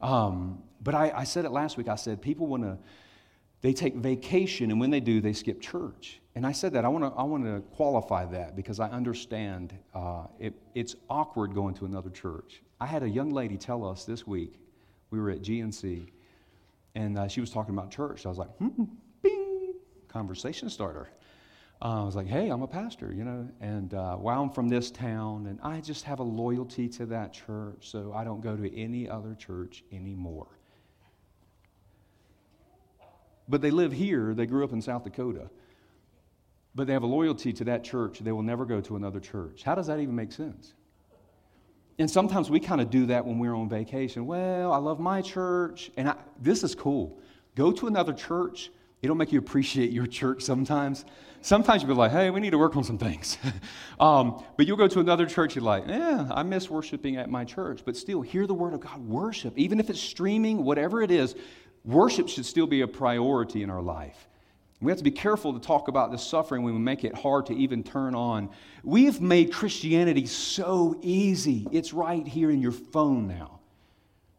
Um, 0.00 0.62
but 0.82 0.94
I, 0.94 1.12
I 1.14 1.24
said 1.24 1.44
it 1.44 1.52
last 1.52 1.76
week. 1.76 1.88
I 1.88 1.94
said 1.94 2.20
people 2.20 2.48
want 2.48 2.64
to, 2.64 2.78
they 3.66 3.72
take 3.72 3.96
vacation, 3.96 4.70
and 4.70 4.78
when 4.78 4.90
they 4.90 5.00
do, 5.00 5.20
they 5.20 5.32
skip 5.32 5.60
church. 5.60 6.20
And 6.36 6.46
I 6.46 6.52
said 6.52 6.72
that. 6.74 6.84
I 6.84 6.88
want 6.88 7.04
to 7.04 7.10
I 7.18 7.24
wanna 7.24 7.62
qualify 7.74 8.24
that 8.26 8.54
because 8.54 8.78
I 8.78 8.88
understand 8.90 9.76
uh, 9.92 10.28
it, 10.38 10.54
it's 10.76 10.94
awkward 11.10 11.52
going 11.52 11.74
to 11.74 11.84
another 11.84 12.10
church. 12.10 12.62
I 12.80 12.86
had 12.86 13.02
a 13.02 13.08
young 13.08 13.30
lady 13.30 13.56
tell 13.56 13.84
us 13.84 14.04
this 14.04 14.24
week, 14.24 14.60
we 15.10 15.18
were 15.18 15.30
at 15.30 15.42
GNC, 15.42 16.06
and 16.94 17.18
uh, 17.18 17.26
she 17.26 17.40
was 17.40 17.50
talking 17.50 17.74
about 17.76 17.90
church. 17.90 18.24
I 18.24 18.28
was 18.28 18.38
like, 18.38 18.50
hmm, 18.58 18.84
bing, 19.20 19.74
conversation 20.06 20.70
starter. 20.70 21.08
Uh, 21.82 22.02
I 22.02 22.04
was 22.04 22.14
like, 22.14 22.28
hey, 22.28 22.50
I'm 22.50 22.62
a 22.62 22.68
pastor, 22.68 23.12
you 23.12 23.24
know, 23.24 23.48
and 23.60 23.94
uh, 23.94 24.16
well, 24.16 24.40
I'm 24.40 24.50
from 24.50 24.68
this 24.68 24.92
town, 24.92 25.48
and 25.48 25.58
I 25.60 25.80
just 25.80 26.04
have 26.04 26.20
a 26.20 26.22
loyalty 26.22 26.88
to 26.90 27.06
that 27.06 27.32
church, 27.32 27.90
so 27.90 28.12
I 28.14 28.22
don't 28.22 28.40
go 28.40 28.54
to 28.54 28.78
any 28.78 29.08
other 29.08 29.34
church 29.34 29.82
anymore. 29.90 30.56
But 33.48 33.62
they 33.62 33.70
live 33.70 33.92
here, 33.92 34.34
they 34.34 34.46
grew 34.46 34.64
up 34.64 34.72
in 34.72 34.82
South 34.82 35.04
Dakota, 35.04 35.50
but 36.74 36.86
they 36.86 36.92
have 36.92 37.02
a 37.02 37.06
loyalty 37.06 37.52
to 37.54 37.64
that 37.64 37.84
church, 37.84 38.18
they 38.18 38.32
will 38.32 38.42
never 38.42 38.64
go 38.64 38.80
to 38.80 38.96
another 38.96 39.20
church. 39.20 39.62
How 39.62 39.74
does 39.74 39.86
that 39.86 40.00
even 40.00 40.14
make 40.14 40.32
sense? 40.32 40.74
And 41.98 42.10
sometimes 42.10 42.50
we 42.50 42.60
kind 42.60 42.80
of 42.80 42.90
do 42.90 43.06
that 43.06 43.24
when 43.24 43.38
we're 43.38 43.54
on 43.54 43.68
vacation. 43.68 44.26
Well, 44.26 44.72
I 44.72 44.78
love 44.78 45.00
my 45.00 45.22
church, 45.22 45.90
and 45.96 46.08
I, 46.08 46.16
this 46.40 46.62
is 46.62 46.74
cool. 46.74 47.18
Go 47.54 47.72
to 47.72 47.86
another 47.86 48.12
church 48.12 48.70
It'll 49.02 49.16
make 49.16 49.30
you 49.30 49.38
appreciate 49.38 49.90
your 49.90 50.06
church 50.06 50.42
sometimes. 50.42 51.04
Sometimes 51.42 51.82
you'll 51.82 51.92
be 51.92 51.98
like, 51.98 52.12
hey, 52.12 52.30
we 52.30 52.40
need 52.40 52.50
to 52.50 52.58
work 52.58 52.76
on 52.76 52.82
some 52.82 52.98
things. 52.98 53.36
um, 54.00 54.42
but 54.56 54.66
you'll 54.66 54.78
go 54.78 54.88
to 54.88 55.00
another 55.00 55.26
church, 55.26 55.54
you're 55.54 55.62
like, 55.62 55.84
yeah, 55.86 56.28
I 56.30 56.42
miss 56.42 56.70
worshiping 56.70 57.16
at 57.16 57.30
my 57.30 57.44
church. 57.44 57.82
But 57.84 57.96
still, 57.96 58.22
hear 58.22 58.46
the 58.46 58.54
word 58.54 58.72
of 58.72 58.80
God. 58.80 58.98
Worship. 59.06 59.56
Even 59.56 59.78
if 59.80 59.90
it's 59.90 60.00
streaming, 60.00 60.64
whatever 60.64 61.02
it 61.02 61.10
is, 61.10 61.36
worship 61.86 62.28
should 62.28 62.44
still 62.44 62.66
be 62.66 62.82
a 62.82 62.88
priority 62.88 63.62
in 63.62 63.70
our 63.70 63.80
life. 63.80 64.28
We 64.80 64.92
have 64.92 64.98
to 64.98 65.04
be 65.04 65.10
careful 65.10 65.54
to 65.54 65.58
talk 65.58 65.88
about 65.88 66.10
the 66.10 66.18
suffering 66.18 66.62
when 66.62 66.74
we 66.74 66.80
make 66.80 67.04
it 67.04 67.14
hard 67.14 67.46
to 67.46 67.54
even 67.54 67.82
turn 67.82 68.14
on. 68.14 68.50
We've 68.84 69.20
made 69.22 69.50
Christianity 69.52 70.26
so 70.26 70.98
easy. 71.00 71.66
It's 71.72 71.94
right 71.94 72.26
here 72.26 72.50
in 72.50 72.60
your 72.60 72.72
phone 72.72 73.26
now 73.26 73.60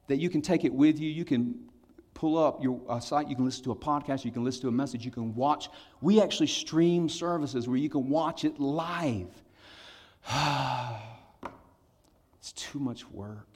that 0.07 0.17
you 0.17 0.29
can 0.29 0.43
take 0.43 0.63
it 0.63 0.73
with 0.73 0.99
you. 0.99 1.09
You 1.09 1.25
can 1.25 1.67
pull 2.13 2.37
up 2.37 2.63
your 2.63 2.81
uh, 2.89 2.99
site, 2.99 3.27
you 3.29 3.35
can 3.35 3.45
listen 3.45 3.63
to 3.63 3.71
a 3.71 3.75
podcast, 3.75 4.25
you 4.25 4.31
can 4.31 4.43
listen 4.43 4.61
to 4.61 4.67
a 4.67 4.71
message, 4.71 5.05
you 5.05 5.11
can 5.11 5.35
watch. 5.35 5.69
We 6.01 6.21
actually 6.21 6.47
stream 6.47 7.09
services 7.09 7.67
where 7.67 7.77
you 7.77 7.89
can 7.89 8.09
watch 8.09 8.43
it 8.43 8.59
live. 8.59 9.29
it's 12.39 12.51
too 12.53 12.79
much 12.79 13.09
work. 13.09 13.47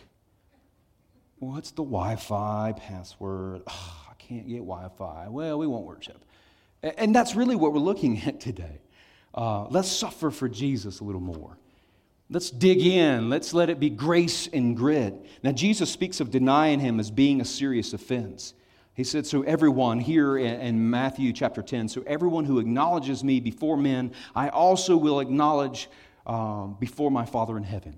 What's 1.42 1.72
the 1.72 1.82
Wi 1.82 2.18
Fi 2.18 2.76
password? 2.78 3.64
I 3.66 4.14
can't 4.20 4.48
get 4.48 4.60
Wi 4.60 4.88
Fi. 4.96 5.28
Well, 5.28 5.58
we 5.58 5.66
won't 5.66 5.88
worship. 5.88 6.24
And 6.84 7.16
that's 7.16 7.34
really 7.34 7.56
what 7.56 7.74
we're 7.74 7.80
looking 7.80 8.22
at 8.28 8.40
today. 8.40 8.80
Uh, 9.34 9.66
let's 9.70 9.92
suffer 9.92 10.30
for 10.30 10.48
Jesus 10.48 11.00
a 11.00 11.04
little 11.04 11.20
more. 11.20 11.58
Let's 12.30 12.52
dig 12.52 12.86
in. 12.86 13.32
Let's 13.32 13.56
let 13.56 13.72
it 13.72 13.80
be 13.80 13.90
grace 13.90 14.50
and 14.54 14.78
grit. 14.78 15.16
Now, 15.42 15.52
Jesus 15.52 15.90
speaks 15.90 16.20
of 16.20 16.30
denying 16.30 16.80
him 16.80 17.00
as 17.00 17.10
being 17.10 17.42
a 17.42 17.46
serious 17.46 17.92
offense. 17.94 18.54
He 18.94 19.04
said, 19.04 19.26
So 19.26 19.42
everyone 19.42 20.00
here 20.00 20.38
in 20.38 20.92
Matthew 20.92 21.34
chapter 21.34 21.64
10, 21.64 21.88
so 21.88 22.04
everyone 22.06 22.46
who 22.46 22.60
acknowledges 22.60 23.24
me 23.24 23.40
before 23.40 23.78
men, 23.78 24.12
I 24.36 24.50
also 24.50 24.96
will 24.96 25.20
acknowledge 25.20 25.90
um, 26.28 26.78
before 26.80 27.10
my 27.10 27.26
Father 27.26 27.58
in 27.58 27.64
heaven. 27.64 27.98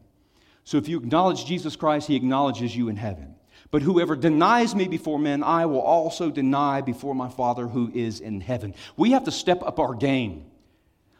So 0.63 0.78
if 0.78 0.88
you 0.88 0.97
acknowledge 0.97 1.45
Jesus 1.45 1.76
Christ, 1.76 2.08
he 2.08 2.15
acknowledges 2.15 2.76
you 2.76 2.89
in 2.89 2.95
heaven. 2.95 3.36
But 3.71 3.82
whoever 3.82 4.15
denies 4.15 4.76
me 4.76 4.88
before 4.88 5.19
men, 5.19 5.43
I 5.43 5.65
will 5.65 5.82
also 5.82 6.30
deny 6.30 6.82
before 6.82 7.15
my 7.15 7.30
Father 7.30 7.67
who 7.67 7.91
is 7.93 8.19
in 8.19 8.39
heaven. 8.39 8.76
We 8.95 9.12
have 9.12 9.23
to 9.26 9.32
step 9.32 9.63
up 9.63 9.80
our 9.80 9.95
game. 9.95 10.45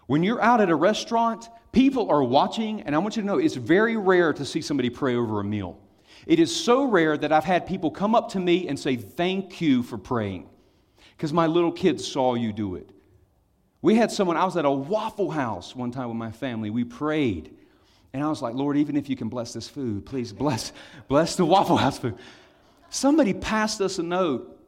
When 0.06 0.24
you're 0.24 0.42
out 0.42 0.62
at 0.62 0.70
a 0.70 0.76
restaurant, 0.76 1.50
People 1.74 2.12
are 2.12 2.24
watching, 2.24 2.82
and 2.84 2.96
I 2.96 3.00
want 3.00 3.16
you 3.16 3.24
to 3.24 3.26
know 3.26 3.40
it's 3.40 3.56
very 3.56 3.98
rare 3.98 4.32
to 4.32 4.46
see 4.46 4.62
somebody 4.62 4.92
pray 4.92 5.16
over 5.16 5.40
a 5.40 5.44
meal. 5.44 5.80
It 6.28 6.40
is 6.40 6.56
so 6.56 6.86
rare 6.86 7.18
that 7.18 7.34
I've 7.34 7.44
had 7.44 7.66
people 7.66 7.90
come 7.90 8.14
up 8.14 8.30
to 8.30 8.40
me 8.40 8.68
and 8.68 8.80
say, 8.80 8.96
Thank 8.96 9.60
you 9.60 9.82
for 9.82 9.98
praying, 9.98 10.48
because 11.18 11.34
my 11.34 11.48
little 11.48 11.72
kids 11.72 12.08
saw 12.08 12.36
you 12.36 12.54
do 12.54 12.76
it. 12.76 12.92
We 13.82 13.96
had 13.96 14.12
someone, 14.12 14.38
I 14.38 14.46
was 14.46 14.56
at 14.56 14.66
a 14.66 14.72
Waffle 14.72 15.32
House 15.32 15.76
one 15.76 15.92
time 15.92 16.10
with 16.10 16.16
my 16.16 16.32
family. 16.32 16.70
We 16.70 16.84
prayed. 16.84 17.58
And 18.14 18.24
I 18.24 18.30
was 18.30 18.42
like, 18.42 18.54
Lord, 18.54 18.78
even 18.78 18.96
if 18.96 19.10
you 19.10 19.16
can 19.16 19.28
bless 19.28 19.54
this 19.54 19.68
food, 19.68 20.06
please 20.06 20.32
bless, 20.32 20.72
bless 21.08 21.36
the 21.36 21.46
Waffle 21.46 21.78
House 21.78 21.98
food. 21.98 22.16
Somebody 22.90 23.34
passed 23.34 23.82
us 23.82 23.98
a 23.98 24.04
note 24.04 24.60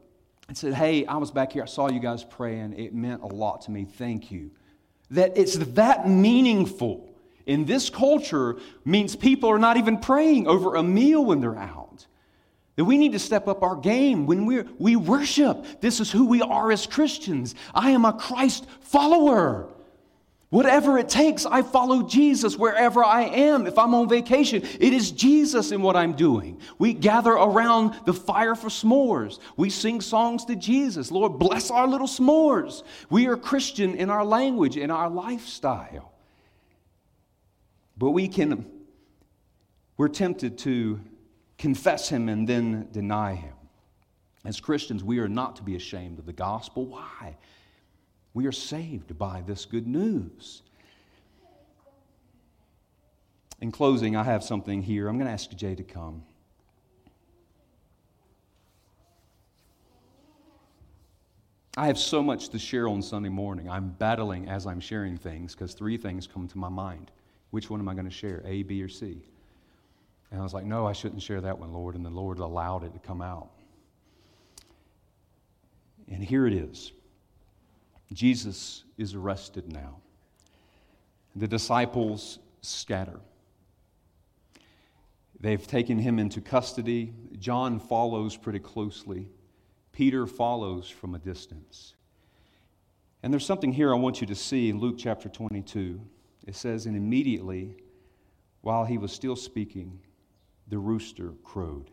and 0.48 0.58
said, 0.58 0.74
Hey, 0.74 1.06
I 1.06 1.16
was 1.16 1.30
back 1.30 1.52
here. 1.52 1.62
I 1.62 1.66
saw 1.66 1.88
you 1.88 2.00
guys 2.00 2.24
praying. 2.24 2.78
It 2.78 2.92
meant 2.92 3.22
a 3.22 3.26
lot 3.26 3.62
to 3.62 3.70
me. 3.70 3.84
Thank 3.84 4.32
you. 4.32 4.50
That 5.10 5.38
it's 5.38 5.56
that 5.56 6.08
meaningful 6.08 7.08
in 7.46 7.64
this 7.64 7.88
culture 7.88 8.56
means 8.84 9.14
people 9.14 9.48
are 9.48 9.58
not 9.58 9.76
even 9.76 9.98
praying 9.98 10.48
over 10.48 10.74
a 10.74 10.82
meal 10.82 11.24
when 11.24 11.40
they're 11.40 11.56
out. 11.56 12.06
That 12.74 12.84
we 12.84 12.98
need 12.98 13.12
to 13.12 13.20
step 13.20 13.46
up 13.46 13.62
our 13.62 13.76
game 13.76 14.26
when 14.26 14.44
we 14.44 14.62
we 14.78 14.96
worship. 14.96 15.80
This 15.80 16.00
is 16.00 16.10
who 16.10 16.26
we 16.26 16.42
are 16.42 16.72
as 16.72 16.86
Christians. 16.86 17.54
I 17.72 17.92
am 17.92 18.04
a 18.04 18.12
Christ 18.12 18.66
follower. 18.80 19.68
Whatever 20.50 20.96
it 20.96 21.08
takes, 21.08 21.44
I 21.44 21.62
follow 21.62 22.04
Jesus 22.04 22.56
wherever 22.56 23.02
I 23.02 23.22
am. 23.22 23.66
If 23.66 23.78
I'm 23.78 23.94
on 23.94 24.08
vacation, 24.08 24.62
it 24.62 24.92
is 24.92 25.10
Jesus 25.10 25.72
in 25.72 25.82
what 25.82 25.96
I'm 25.96 26.12
doing. 26.12 26.60
We 26.78 26.92
gather 26.92 27.32
around 27.32 27.94
the 28.04 28.14
fire 28.14 28.54
for 28.54 28.68
s'mores. 28.68 29.40
We 29.56 29.70
sing 29.70 30.00
songs 30.00 30.44
to 30.44 30.54
Jesus. 30.54 31.10
Lord, 31.10 31.40
bless 31.40 31.72
our 31.72 31.88
little 31.88 32.06
s'mores. 32.06 32.84
We 33.10 33.26
are 33.26 33.36
Christian 33.36 33.96
in 33.96 34.08
our 34.08 34.24
language, 34.24 34.76
in 34.76 34.92
our 34.92 35.10
lifestyle. 35.10 36.12
But 37.98 38.10
we 38.10 38.28
can, 38.28 38.70
we're 39.96 40.08
tempted 40.08 40.58
to 40.58 41.00
confess 41.58 42.08
Him 42.08 42.28
and 42.28 42.48
then 42.48 42.88
deny 42.92 43.34
Him. 43.34 43.54
As 44.44 44.60
Christians, 44.60 45.02
we 45.02 45.18
are 45.18 45.28
not 45.28 45.56
to 45.56 45.64
be 45.64 45.74
ashamed 45.74 46.20
of 46.20 46.26
the 46.26 46.32
gospel. 46.32 46.86
Why? 46.86 47.36
We 48.36 48.44
are 48.44 48.52
saved 48.52 49.16
by 49.16 49.42
this 49.46 49.64
good 49.64 49.86
news. 49.86 50.60
In 53.62 53.72
closing, 53.72 54.14
I 54.14 54.24
have 54.24 54.44
something 54.44 54.82
here. 54.82 55.08
I'm 55.08 55.16
going 55.16 55.26
to 55.26 55.32
ask 55.32 55.48
Jay 55.52 55.74
to 55.74 55.82
come. 55.82 56.22
I 61.78 61.86
have 61.86 61.96
so 61.96 62.22
much 62.22 62.50
to 62.50 62.58
share 62.58 62.88
on 62.88 63.00
Sunday 63.00 63.30
morning. 63.30 63.70
I'm 63.70 63.88
battling 63.88 64.50
as 64.50 64.66
I'm 64.66 64.80
sharing 64.80 65.16
things 65.16 65.54
because 65.54 65.72
three 65.72 65.96
things 65.96 66.26
come 66.26 66.46
to 66.46 66.58
my 66.58 66.68
mind. 66.68 67.10
Which 67.52 67.70
one 67.70 67.80
am 67.80 67.88
I 67.88 67.94
going 67.94 68.04
to 68.04 68.14
share, 68.14 68.42
A, 68.44 68.64
B, 68.64 68.82
or 68.82 68.88
C? 68.90 69.22
And 70.30 70.38
I 70.38 70.42
was 70.42 70.52
like, 70.52 70.66
no, 70.66 70.86
I 70.86 70.92
shouldn't 70.92 71.22
share 71.22 71.40
that 71.40 71.58
one, 71.58 71.72
Lord. 71.72 71.94
And 71.94 72.04
the 72.04 72.10
Lord 72.10 72.38
allowed 72.38 72.84
it 72.84 72.92
to 72.92 72.98
come 72.98 73.22
out. 73.22 73.48
And 76.10 76.22
here 76.22 76.46
it 76.46 76.52
is. 76.52 76.92
Jesus 78.12 78.84
is 78.96 79.14
arrested 79.14 79.72
now. 79.72 79.98
The 81.34 81.48
disciples 81.48 82.38
scatter. 82.60 83.20
They've 85.40 85.66
taken 85.66 85.98
him 85.98 86.18
into 86.18 86.40
custody. 86.40 87.12
John 87.38 87.78
follows 87.78 88.36
pretty 88.36 88.58
closely. 88.58 89.28
Peter 89.92 90.26
follows 90.26 90.88
from 90.88 91.14
a 91.14 91.18
distance. 91.18 91.94
And 93.22 93.32
there's 93.32 93.44
something 93.44 93.72
here 93.72 93.92
I 93.92 93.96
want 93.96 94.20
you 94.20 94.26
to 94.28 94.34
see 94.34 94.70
in 94.70 94.78
Luke 94.78 94.96
chapter 94.98 95.28
22. 95.28 96.00
It 96.46 96.54
says, 96.54 96.86
And 96.86 96.96
immediately, 96.96 97.76
while 98.60 98.84
he 98.84 98.98
was 98.98 99.12
still 99.12 99.36
speaking, 99.36 99.98
the 100.68 100.78
rooster 100.78 101.32
crowed. 101.42 101.90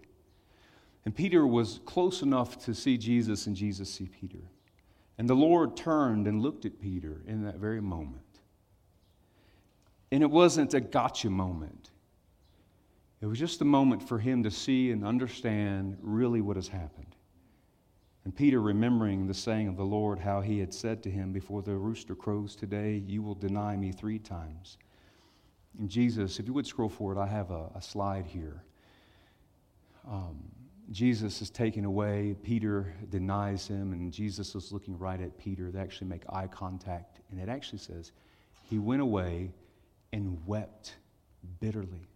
And 1.05 1.15
Peter 1.15 1.45
was 1.45 1.79
close 1.85 2.21
enough 2.21 2.63
to 2.65 2.73
see 2.73 2.97
Jesus 2.97 3.47
and 3.47 3.55
Jesus 3.55 3.93
see 3.93 4.07
Peter. 4.07 4.39
And 5.17 5.29
the 5.29 5.35
Lord 5.35 5.77
turned 5.77 6.27
and 6.27 6.41
looked 6.41 6.65
at 6.65 6.79
Peter 6.79 7.21
in 7.27 7.43
that 7.43 7.57
very 7.57 7.81
moment. 7.81 8.21
And 10.11 10.23
it 10.23 10.29
wasn't 10.29 10.73
a 10.73 10.81
gotcha 10.81 11.29
moment, 11.29 11.91
it 13.21 13.25
was 13.25 13.39
just 13.39 13.61
a 13.61 13.65
moment 13.65 14.07
for 14.07 14.19
him 14.19 14.43
to 14.43 14.51
see 14.51 14.91
and 14.91 15.05
understand 15.05 15.97
really 16.01 16.41
what 16.41 16.57
has 16.57 16.67
happened. 16.67 17.15
And 18.25 18.35
Peter, 18.35 18.61
remembering 18.61 19.27
the 19.27 19.33
saying 19.33 19.67
of 19.67 19.75
the 19.75 19.85
Lord, 19.85 20.19
how 20.19 20.41
he 20.41 20.59
had 20.59 20.73
said 20.73 21.03
to 21.03 21.11
him, 21.11 21.33
Before 21.33 21.61
the 21.61 21.75
rooster 21.75 22.15
crows 22.15 22.55
today, 22.55 23.03
you 23.05 23.21
will 23.21 23.35
deny 23.35 23.75
me 23.75 23.91
three 23.91 24.19
times. 24.19 24.77
And 25.77 25.89
Jesus, 25.89 26.39
if 26.39 26.47
you 26.47 26.53
would 26.53 26.67
scroll 26.67 26.89
forward, 26.89 27.17
I 27.17 27.27
have 27.27 27.51
a, 27.51 27.69
a 27.75 27.81
slide 27.81 28.25
here. 28.25 28.63
Um, 30.09 30.43
Jesus 30.91 31.41
is 31.41 31.49
taken 31.49 31.85
away. 31.85 32.35
Peter 32.43 32.93
denies 33.09 33.67
him, 33.67 33.93
and 33.93 34.11
Jesus 34.11 34.53
is 34.55 34.71
looking 34.71 34.97
right 34.97 35.19
at 35.19 35.37
Peter. 35.37 35.71
They 35.71 35.79
actually 35.79 36.07
make 36.07 36.23
eye 36.29 36.47
contact, 36.47 37.19
and 37.31 37.39
it 37.39 37.49
actually 37.49 37.79
says, 37.79 38.11
He 38.69 38.79
went 38.79 39.01
away 39.01 39.51
and 40.11 40.45
wept 40.45 40.95
bitterly. 41.59 42.07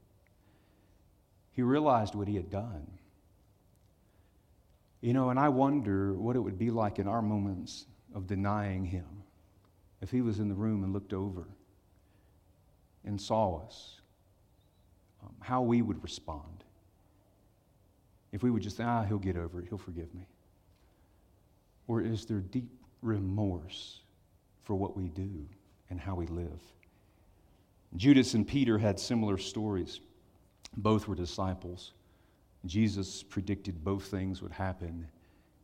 He 1.52 1.62
realized 1.62 2.14
what 2.14 2.28
he 2.28 2.36
had 2.36 2.50
done. 2.50 2.88
You 5.02 5.14
know, 5.14 5.30
and 5.30 5.40
I 5.40 5.50
wonder 5.50 6.14
what 6.14 6.36
it 6.36 6.40
would 6.40 6.58
be 6.58 6.70
like 6.70 7.00
in 7.00 7.08
our 7.08 7.22
moments 7.22 7.86
of 8.14 8.28
denying 8.28 8.86
him 8.86 9.24
if 10.02 10.12
he 10.12 10.22
was 10.22 10.40
in 10.40 10.50
the 10.50 10.56
room 10.56 10.84
and 10.84 10.94
looked 10.94 11.14
over 11.14 11.48
and 13.04 13.20
saw 13.20 13.64
us, 13.66 14.02
um, 15.24 15.34
how 15.40 15.62
we 15.62 15.82
would 15.82 16.02
respond. 16.04 16.64
If 18.38 18.44
we 18.44 18.52
would 18.52 18.62
just 18.62 18.78
say, 18.78 18.86
ah, 18.86 19.04
he'll 19.04 19.18
get 19.18 19.36
over 19.36 19.60
it, 19.60 19.66
he'll 19.68 19.78
forgive 19.78 20.14
me. 20.14 20.22
Or 21.88 22.02
is 22.02 22.26
there 22.26 22.40
deep 22.40 22.70
remorse 23.02 24.00
for 24.64 24.76
what 24.76 24.96
we 24.96 25.10
do? 25.10 25.46
and 25.90 26.00
how 26.00 26.16
we 26.16 26.28
live. 26.28 26.62
Judas 27.96 28.34
and 28.34 28.48
Peter 28.48 28.78
had 28.78 29.00
similar 29.00 29.38
stories. 29.38 30.02
Both 30.76 31.08
were 31.08 31.16
disciples. 31.16 31.94
Jesus 32.66 33.24
predicted 33.24 33.84
both 33.84 34.06
things 34.06 34.42
would 34.42 34.52
happen. 34.52 35.08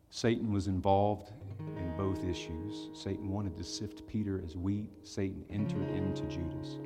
Satan 0.10 0.54
was 0.54 0.68
involved 0.68 1.32
in 1.60 1.98
both 1.98 2.24
issues. 2.24 2.90
Satan 2.94 3.30
wanted 3.30 3.58
to 3.58 3.64
sift 3.64 4.08
Peter 4.08 4.42
as 4.46 4.56
wheat. 4.56 4.90
Satan 5.04 5.44
entered 5.50 5.90
into 5.90 6.24
Judas. 6.24 6.78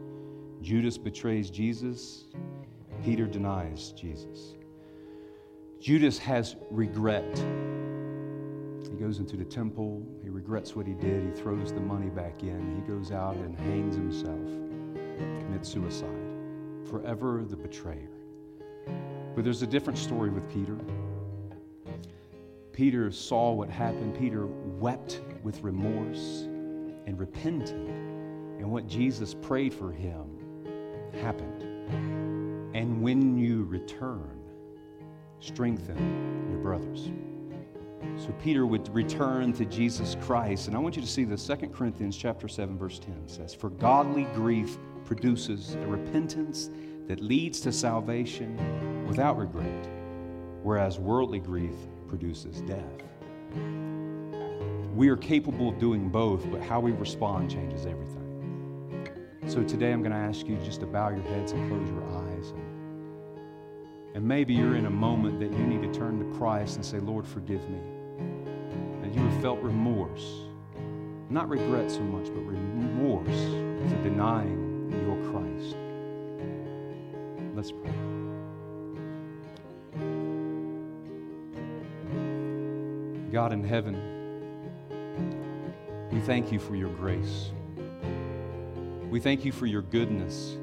Judas 0.61 0.97
betrays 0.97 1.49
Jesus. 1.49 2.25
Peter 3.03 3.27
denies 3.27 3.91
Jesus. 3.91 4.55
Judas 5.79 6.17
has 6.17 6.55
regret. 6.71 7.37
He 8.89 8.97
goes 8.97 9.19
into 9.19 9.37
the 9.37 9.45
temple. 9.45 10.05
He 10.23 10.29
regrets 10.29 10.75
what 10.75 10.87
he 10.87 10.93
did. 10.93 11.23
He 11.23 11.41
throws 11.41 11.71
the 11.71 11.79
money 11.79 12.09
back 12.09 12.41
in. 12.41 12.75
He 12.75 12.81
goes 12.91 13.11
out 13.11 13.35
and 13.35 13.55
hangs 13.55 13.95
himself, 13.95 14.47
commits 15.39 15.69
suicide. 15.69 16.09
Forever 16.89 17.45
the 17.47 17.55
betrayer. 17.55 18.09
But 19.35 19.43
there's 19.43 19.61
a 19.61 19.67
different 19.67 19.99
story 19.99 20.31
with 20.31 20.51
Peter. 20.51 20.77
Peter 22.71 23.11
saw 23.11 23.51
what 23.51 23.69
happened. 23.69 24.17
Peter 24.17 24.47
wept 24.47 25.21
with 25.43 25.61
remorse 25.61 26.43
and 27.05 27.19
repented. 27.19 27.87
And 28.57 28.71
what 28.71 28.87
Jesus 28.87 29.35
prayed 29.35 29.73
for 29.73 29.91
him 29.91 30.25
happened. 31.21 31.63
And 32.75 33.01
when 33.01 33.37
you 33.37 33.65
return, 33.65 34.36
strengthen 35.39 36.49
your 36.49 36.59
brothers. 36.59 37.11
So 38.17 38.31
Peter 38.41 38.65
would 38.65 38.93
return 38.93 39.53
to 39.53 39.65
Jesus 39.65 40.15
Christ. 40.21 40.67
And 40.67 40.75
I 40.75 40.79
want 40.79 40.95
you 40.95 41.01
to 41.01 41.07
see 41.07 41.23
the 41.23 41.37
2 41.37 41.67
Corinthians 41.69 42.17
chapter 42.17 42.47
7 42.47 42.77
verse 42.77 42.99
10 42.99 43.27
says, 43.27 43.53
"For 43.53 43.69
godly 43.69 44.25
grief 44.33 44.77
produces 45.05 45.75
a 45.75 45.87
repentance 45.87 46.69
that 47.07 47.21
leads 47.21 47.61
to 47.61 47.71
salvation 47.71 49.05
without 49.07 49.37
regret, 49.37 49.87
whereas 50.63 50.99
worldly 50.99 51.39
grief 51.39 51.75
produces 52.07 52.61
death. 52.61 53.03
We 54.93 55.09
are 55.09 55.17
capable 55.17 55.69
of 55.69 55.79
doing 55.79 56.09
both, 56.09 56.49
but 56.51 56.61
how 56.61 56.79
we 56.79 56.91
respond 56.91 57.49
changes 57.49 57.85
everything. 57.85 59.07
So 59.47 59.63
today 59.63 59.93
I'm 59.93 60.01
going 60.01 60.11
to 60.11 60.17
ask 60.17 60.45
you 60.47 60.57
just 60.57 60.81
to 60.81 60.85
bow 60.85 61.09
your 61.09 61.21
heads 61.21 61.53
and 61.53 61.69
close 61.69 61.89
your 61.89 62.03
eyes. 62.03 62.53
And, 64.17 64.27
maybe 64.27 64.55
you're 64.55 64.75
in 64.75 64.87
a 64.87 64.89
moment 64.89 65.39
that 65.41 65.51
you 65.51 65.63
need 65.63 65.83
to 65.83 65.93
turn 65.93 66.17
to 66.17 66.37
Christ 66.39 66.75
and 66.75 66.83
say, 66.83 66.97
Lord, 66.97 67.27
forgive 67.27 67.61
me. 67.69 67.77
And 69.03 69.13
you 69.13 69.21
have 69.21 69.41
felt 69.43 69.59
remorse. 69.59 70.41
Not 71.29 71.47
regret 71.47 71.91
so 71.91 71.99
much, 71.99 72.25
but 72.25 72.41
remorse 72.41 73.27
for 73.27 74.01
denying 74.01 74.89
your 75.05 75.17
Christ. 75.29 75.77
Let's 77.53 77.71
pray. 77.71 77.93
God 83.31 83.53
in 83.53 83.63
heaven, 83.63 84.01
we 86.11 86.19
thank 86.21 86.51
you 86.51 86.57
for 86.57 86.75
your 86.75 86.89
grace. 86.89 87.51
We 89.11 89.19
thank 89.19 89.45
you 89.45 89.51
for 89.51 89.67
your 89.67 89.83
goodness. 89.83 90.57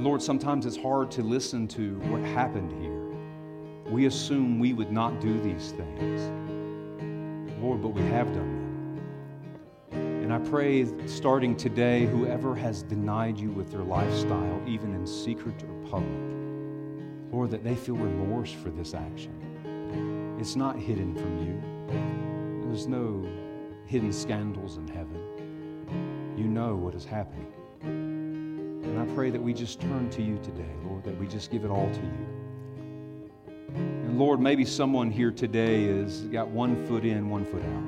Lord, 0.00 0.22
sometimes 0.22 0.64
it's 0.64 0.76
hard 0.76 1.10
to 1.12 1.22
listen 1.22 1.66
to 1.68 1.98
what 2.10 2.22
happened 2.22 2.70
here. 2.80 3.92
We 3.92 4.06
assume 4.06 4.60
we 4.60 4.72
would 4.72 4.92
not 4.92 5.20
do 5.20 5.40
these 5.40 5.72
things. 5.72 6.30
Lord, 7.60 7.82
but 7.82 7.88
we 7.88 8.02
have 8.02 8.26
done 8.32 9.00
them. 9.90 10.22
And 10.22 10.32
I 10.32 10.38
pray, 10.38 10.86
starting 11.06 11.56
today, 11.56 12.06
whoever 12.06 12.54
has 12.54 12.84
denied 12.84 13.38
you 13.38 13.50
with 13.50 13.72
their 13.72 13.82
lifestyle, 13.82 14.62
even 14.66 14.94
in 14.94 15.04
secret 15.04 15.64
or 15.64 15.88
public, 15.88 17.32
Lord, 17.32 17.50
that 17.50 17.64
they 17.64 17.74
feel 17.74 17.96
remorse 17.96 18.52
for 18.52 18.70
this 18.70 18.94
action. 18.94 20.36
It's 20.38 20.54
not 20.54 20.78
hidden 20.78 21.16
from 21.16 21.38
you. 21.44 21.60
There's 22.66 22.86
no 22.86 23.26
hidden 23.86 24.12
scandals 24.12 24.76
in 24.76 24.86
heaven. 24.86 26.34
You 26.36 26.44
know 26.44 26.76
what 26.76 26.94
is 26.94 27.04
happening. 27.04 27.52
And 28.88 28.98
I 28.98 29.14
pray 29.14 29.30
that 29.30 29.40
we 29.40 29.52
just 29.52 29.80
turn 29.80 30.10
to 30.10 30.22
you 30.22 30.38
today, 30.38 30.70
Lord, 30.84 31.04
that 31.04 31.18
we 31.18 31.26
just 31.26 31.50
give 31.50 31.64
it 31.64 31.70
all 31.70 31.88
to 31.90 32.00
you. 32.00 33.30
And 33.74 34.18
Lord, 34.18 34.40
maybe 34.40 34.64
someone 34.64 35.10
here 35.10 35.30
today 35.30 35.86
has 35.86 36.22
got 36.22 36.48
one 36.48 36.86
foot 36.86 37.04
in, 37.04 37.28
one 37.28 37.44
foot 37.44 37.62
out. 37.62 37.84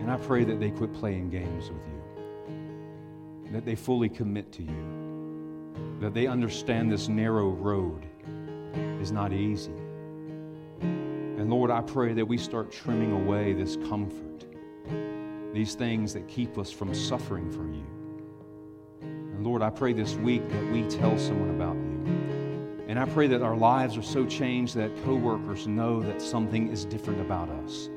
And 0.00 0.10
I 0.10 0.16
pray 0.16 0.44
that 0.44 0.60
they 0.60 0.70
quit 0.70 0.92
playing 0.94 1.30
games 1.30 1.70
with 1.70 1.86
you, 1.86 3.52
that 3.52 3.64
they 3.64 3.74
fully 3.74 4.08
commit 4.08 4.52
to 4.52 4.62
you, 4.62 5.98
that 6.00 6.14
they 6.14 6.26
understand 6.26 6.90
this 6.90 7.08
narrow 7.08 7.50
road 7.50 8.06
is 9.00 9.12
not 9.12 9.32
easy 9.32 9.74
and 11.38 11.48
Lord, 11.50 11.70
I 11.70 11.80
pray 11.82 12.14
that 12.14 12.26
we 12.26 12.36
start 12.36 12.72
trimming 12.72 13.12
away 13.12 13.52
this 13.52 13.76
comfort, 13.88 14.44
these 15.54 15.76
things 15.76 16.12
that 16.14 16.26
keep 16.26 16.58
us 16.58 16.72
from 16.72 16.92
suffering 16.92 17.48
for 17.52 17.64
you. 17.64 17.97
And 19.38 19.46
Lord, 19.46 19.62
I 19.62 19.70
pray 19.70 19.92
this 19.92 20.16
week 20.16 20.42
that 20.50 20.72
we 20.72 20.82
tell 20.88 21.16
someone 21.16 21.50
about 21.50 21.76
you. 21.76 22.84
And 22.88 22.98
I 22.98 23.04
pray 23.04 23.28
that 23.28 23.40
our 23.40 23.54
lives 23.54 23.96
are 23.96 24.02
so 24.02 24.26
changed 24.26 24.74
that 24.74 24.90
coworkers 25.04 25.68
know 25.68 26.02
that 26.02 26.20
something 26.20 26.72
is 26.72 26.84
different 26.84 27.20
about 27.20 27.48
us. 27.48 27.88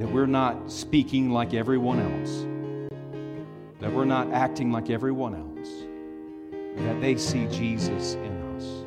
That 0.00 0.10
we're 0.10 0.26
not 0.26 0.72
speaking 0.72 1.30
like 1.30 1.54
everyone 1.54 2.00
else. 2.00 2.48
That 3.78 3.92
we're 3.92 4.06
not 4.06 4.32
acting 4.32 4.72
like 4.72 4.90
everyone 4.90 5.36
else. 5.36 5.68
That 6.78 7.00
they 7.00 7.16
see 7.16 7.46
Jesus 7.46 8.14
in 8.14 8.32
us. 8.56 8.84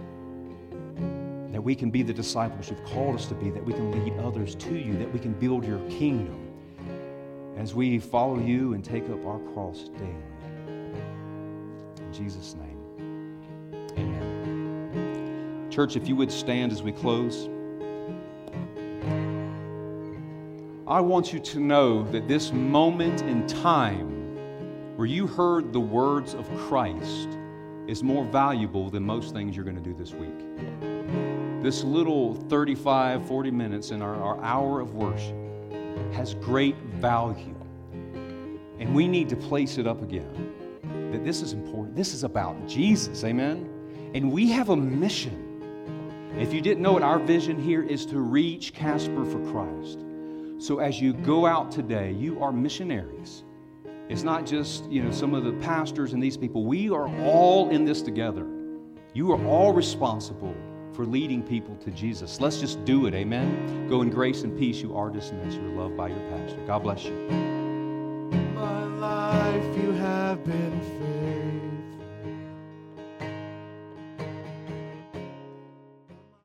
that 1.54 1.62
we 1.62 1.76
can 1.76 1.90
be 1.90 2.04
the 2.04 2.14
disciples 2.14 2.70
you've 2.70 2.84
called 2.84 3.16
us 3.16 3.26
to 3.28 3.36
be, 3.36 3.52
that 3.52 3.64
we 3.64 3.72
can 3.72 3.90
lead 3.92 4.20
others 4.20 4.54
to 4.56 4.78
you, 4.78 4.98
that 4.98 5.14
we 5.14 5.20
can 5.20 5.32
build 5.32 5.64
your 5.64 5.80
kingdom 5.90 6.52
as 7.56 7.74
we 7.74 8.00
follow 8.00 8.38
you 8.38 8.74
and 8.74 8.84
take 8.84 9.10
up 9.10 9.26
our 9.26 9.40
cross 9.54 9.90
daily. 9.98 10.14
In 12.08 12.14
Jesus' 12.14 12.56
name, 12.56 12.80
amen. 13.98 15.68
Church, 15.70 15.96
if 15.96 16.08
you 16.08 16.16
would 16.16 16.32
stand 16.32 16.72
as 16.72 16.82
we 16.82 16.92
close. 16.92 17.50
I 20.88 21.02
want 21.02 21.34
you 21.34 21.40
to 21.40 21.60
know 21.60 22.04
that 22.12 22.30
this 22.30 22.54
moment 22.54 23.22
in 23.24 23.46
time 23.46 24.08
where 24.96 25.06
you 25.06 25.28
heard 25.28 25.74
the 25.74 25.82
words 25.82 26.34
of 26.34 26.50
Christ 26.58 27.28
is 27.88 28.02
more 28.02 28.24
valuable 28.24 28.90
than 28.90 29.04
most 29.04 29.34
things 29.34 29.56
you're 29.56 29.66
going 29.66 29.76
to 29.76 29.82
do 29.82 29.94
this 29.94 30.14
week 30.14 30.48
this 31.62 31.84
little 31.84 32.36
35, 32.36 33.28
40 33.28 33.52
minutes 33.52 33.92
in 33.92 34.02
our, 34.02 34.16
our 34.16 34.42
hour 34.42 34.80
of 34.80 34.96
worship 34.96 35.36
has 36.14 36.36
great 36.36 36.78
value. 36.96 37.56
And 38.80 38.96
we 38.96 39.08
need 39.08 39.28
to 39.30 39.36
place 39.36 39.78
it 39.78 39.86
up 39.86 40.02
again. 40.02 40.57
That 41.12 41.24
this 41.24 41.42
is 41.42 41.54
important. 41.54 41.96
This 41.96 42.14
is 42.14 42.24
about 42.24 42.68
Jesus. 42.68 43.24
Amen? 43.24 43.70
And 44.14 44.32
we 44.32 44.50
have 44.52 44.70
a 44.70 44.76
mission. 44.76 45.44
If 46.38 46.54
you 46.54 46.62
didn't 46.62 46.84
know 46.84 46.98
it, 46.98 47.04
our 47.04 47.20
vision 47.20 47.62
here 47.62 47.84
is 47.84 48.06
to 48.08 48.20
reach 48.20 48.74
Casper 48.74 49.26
for 49.26 49.40
Christ. 49.52 50.00
So 50.60 50.80
as 50.80 51.00
you 51.02 51.14
go 51.14 51.46
out 51.46 51.72
today, 51.72 52.12
you 52.12 52.42
are 52.44 52.52
missionaries. 52.52 53.44
It's 54.10 54.24
not 54.24 54.46
just, 54.46 54.90
you 54.90 55.04
know, 55.04 55.12
some 55.12 55.34
of 55.34 55.44
the 55.44 55.54
pastors 55.54 56.14
and 56.14 56.24
these 56.24 56.38
people. 56.38 56.64
We 56.64 56.90
are 56.90 57.08
all 57.24 57.70
in 57.70 57.86
this 57.86 58.02
together. 58.02 58.46
You 59.14 59.32
are 59.34 59.46
all 59.46 59.74
responsible 59.74 60.56
for 60.94 61.06
leading 61.06 61.44
people 61.44 61.76
to 61.78 61.92
Jesus. 61.92 62.40
Let's 62.40 62.60
just 62.60 62.84
do 62.86 63.06
it. 63.06 63.14
Amen. 63.14 63.88
Go 63.88 64.02
in 64.02 64.10
grace 64.10 64.44
and 64.44 64.58
peace. 64.58 64.82
You 64.82 64.96
are 64.96 65.10
dismissed. 65.10 65.58
You're 65.58 65.72
loved 65.72 65.98
by 65.98 66.10
your 66.10 66.20
pastor. 66.30 66.58
God 66.66 66.84
bless 66.84 67.04
you. 67.04 67.57
Have 70.28 70.44
been 70.44 70.82
faithful. 70.82 71.47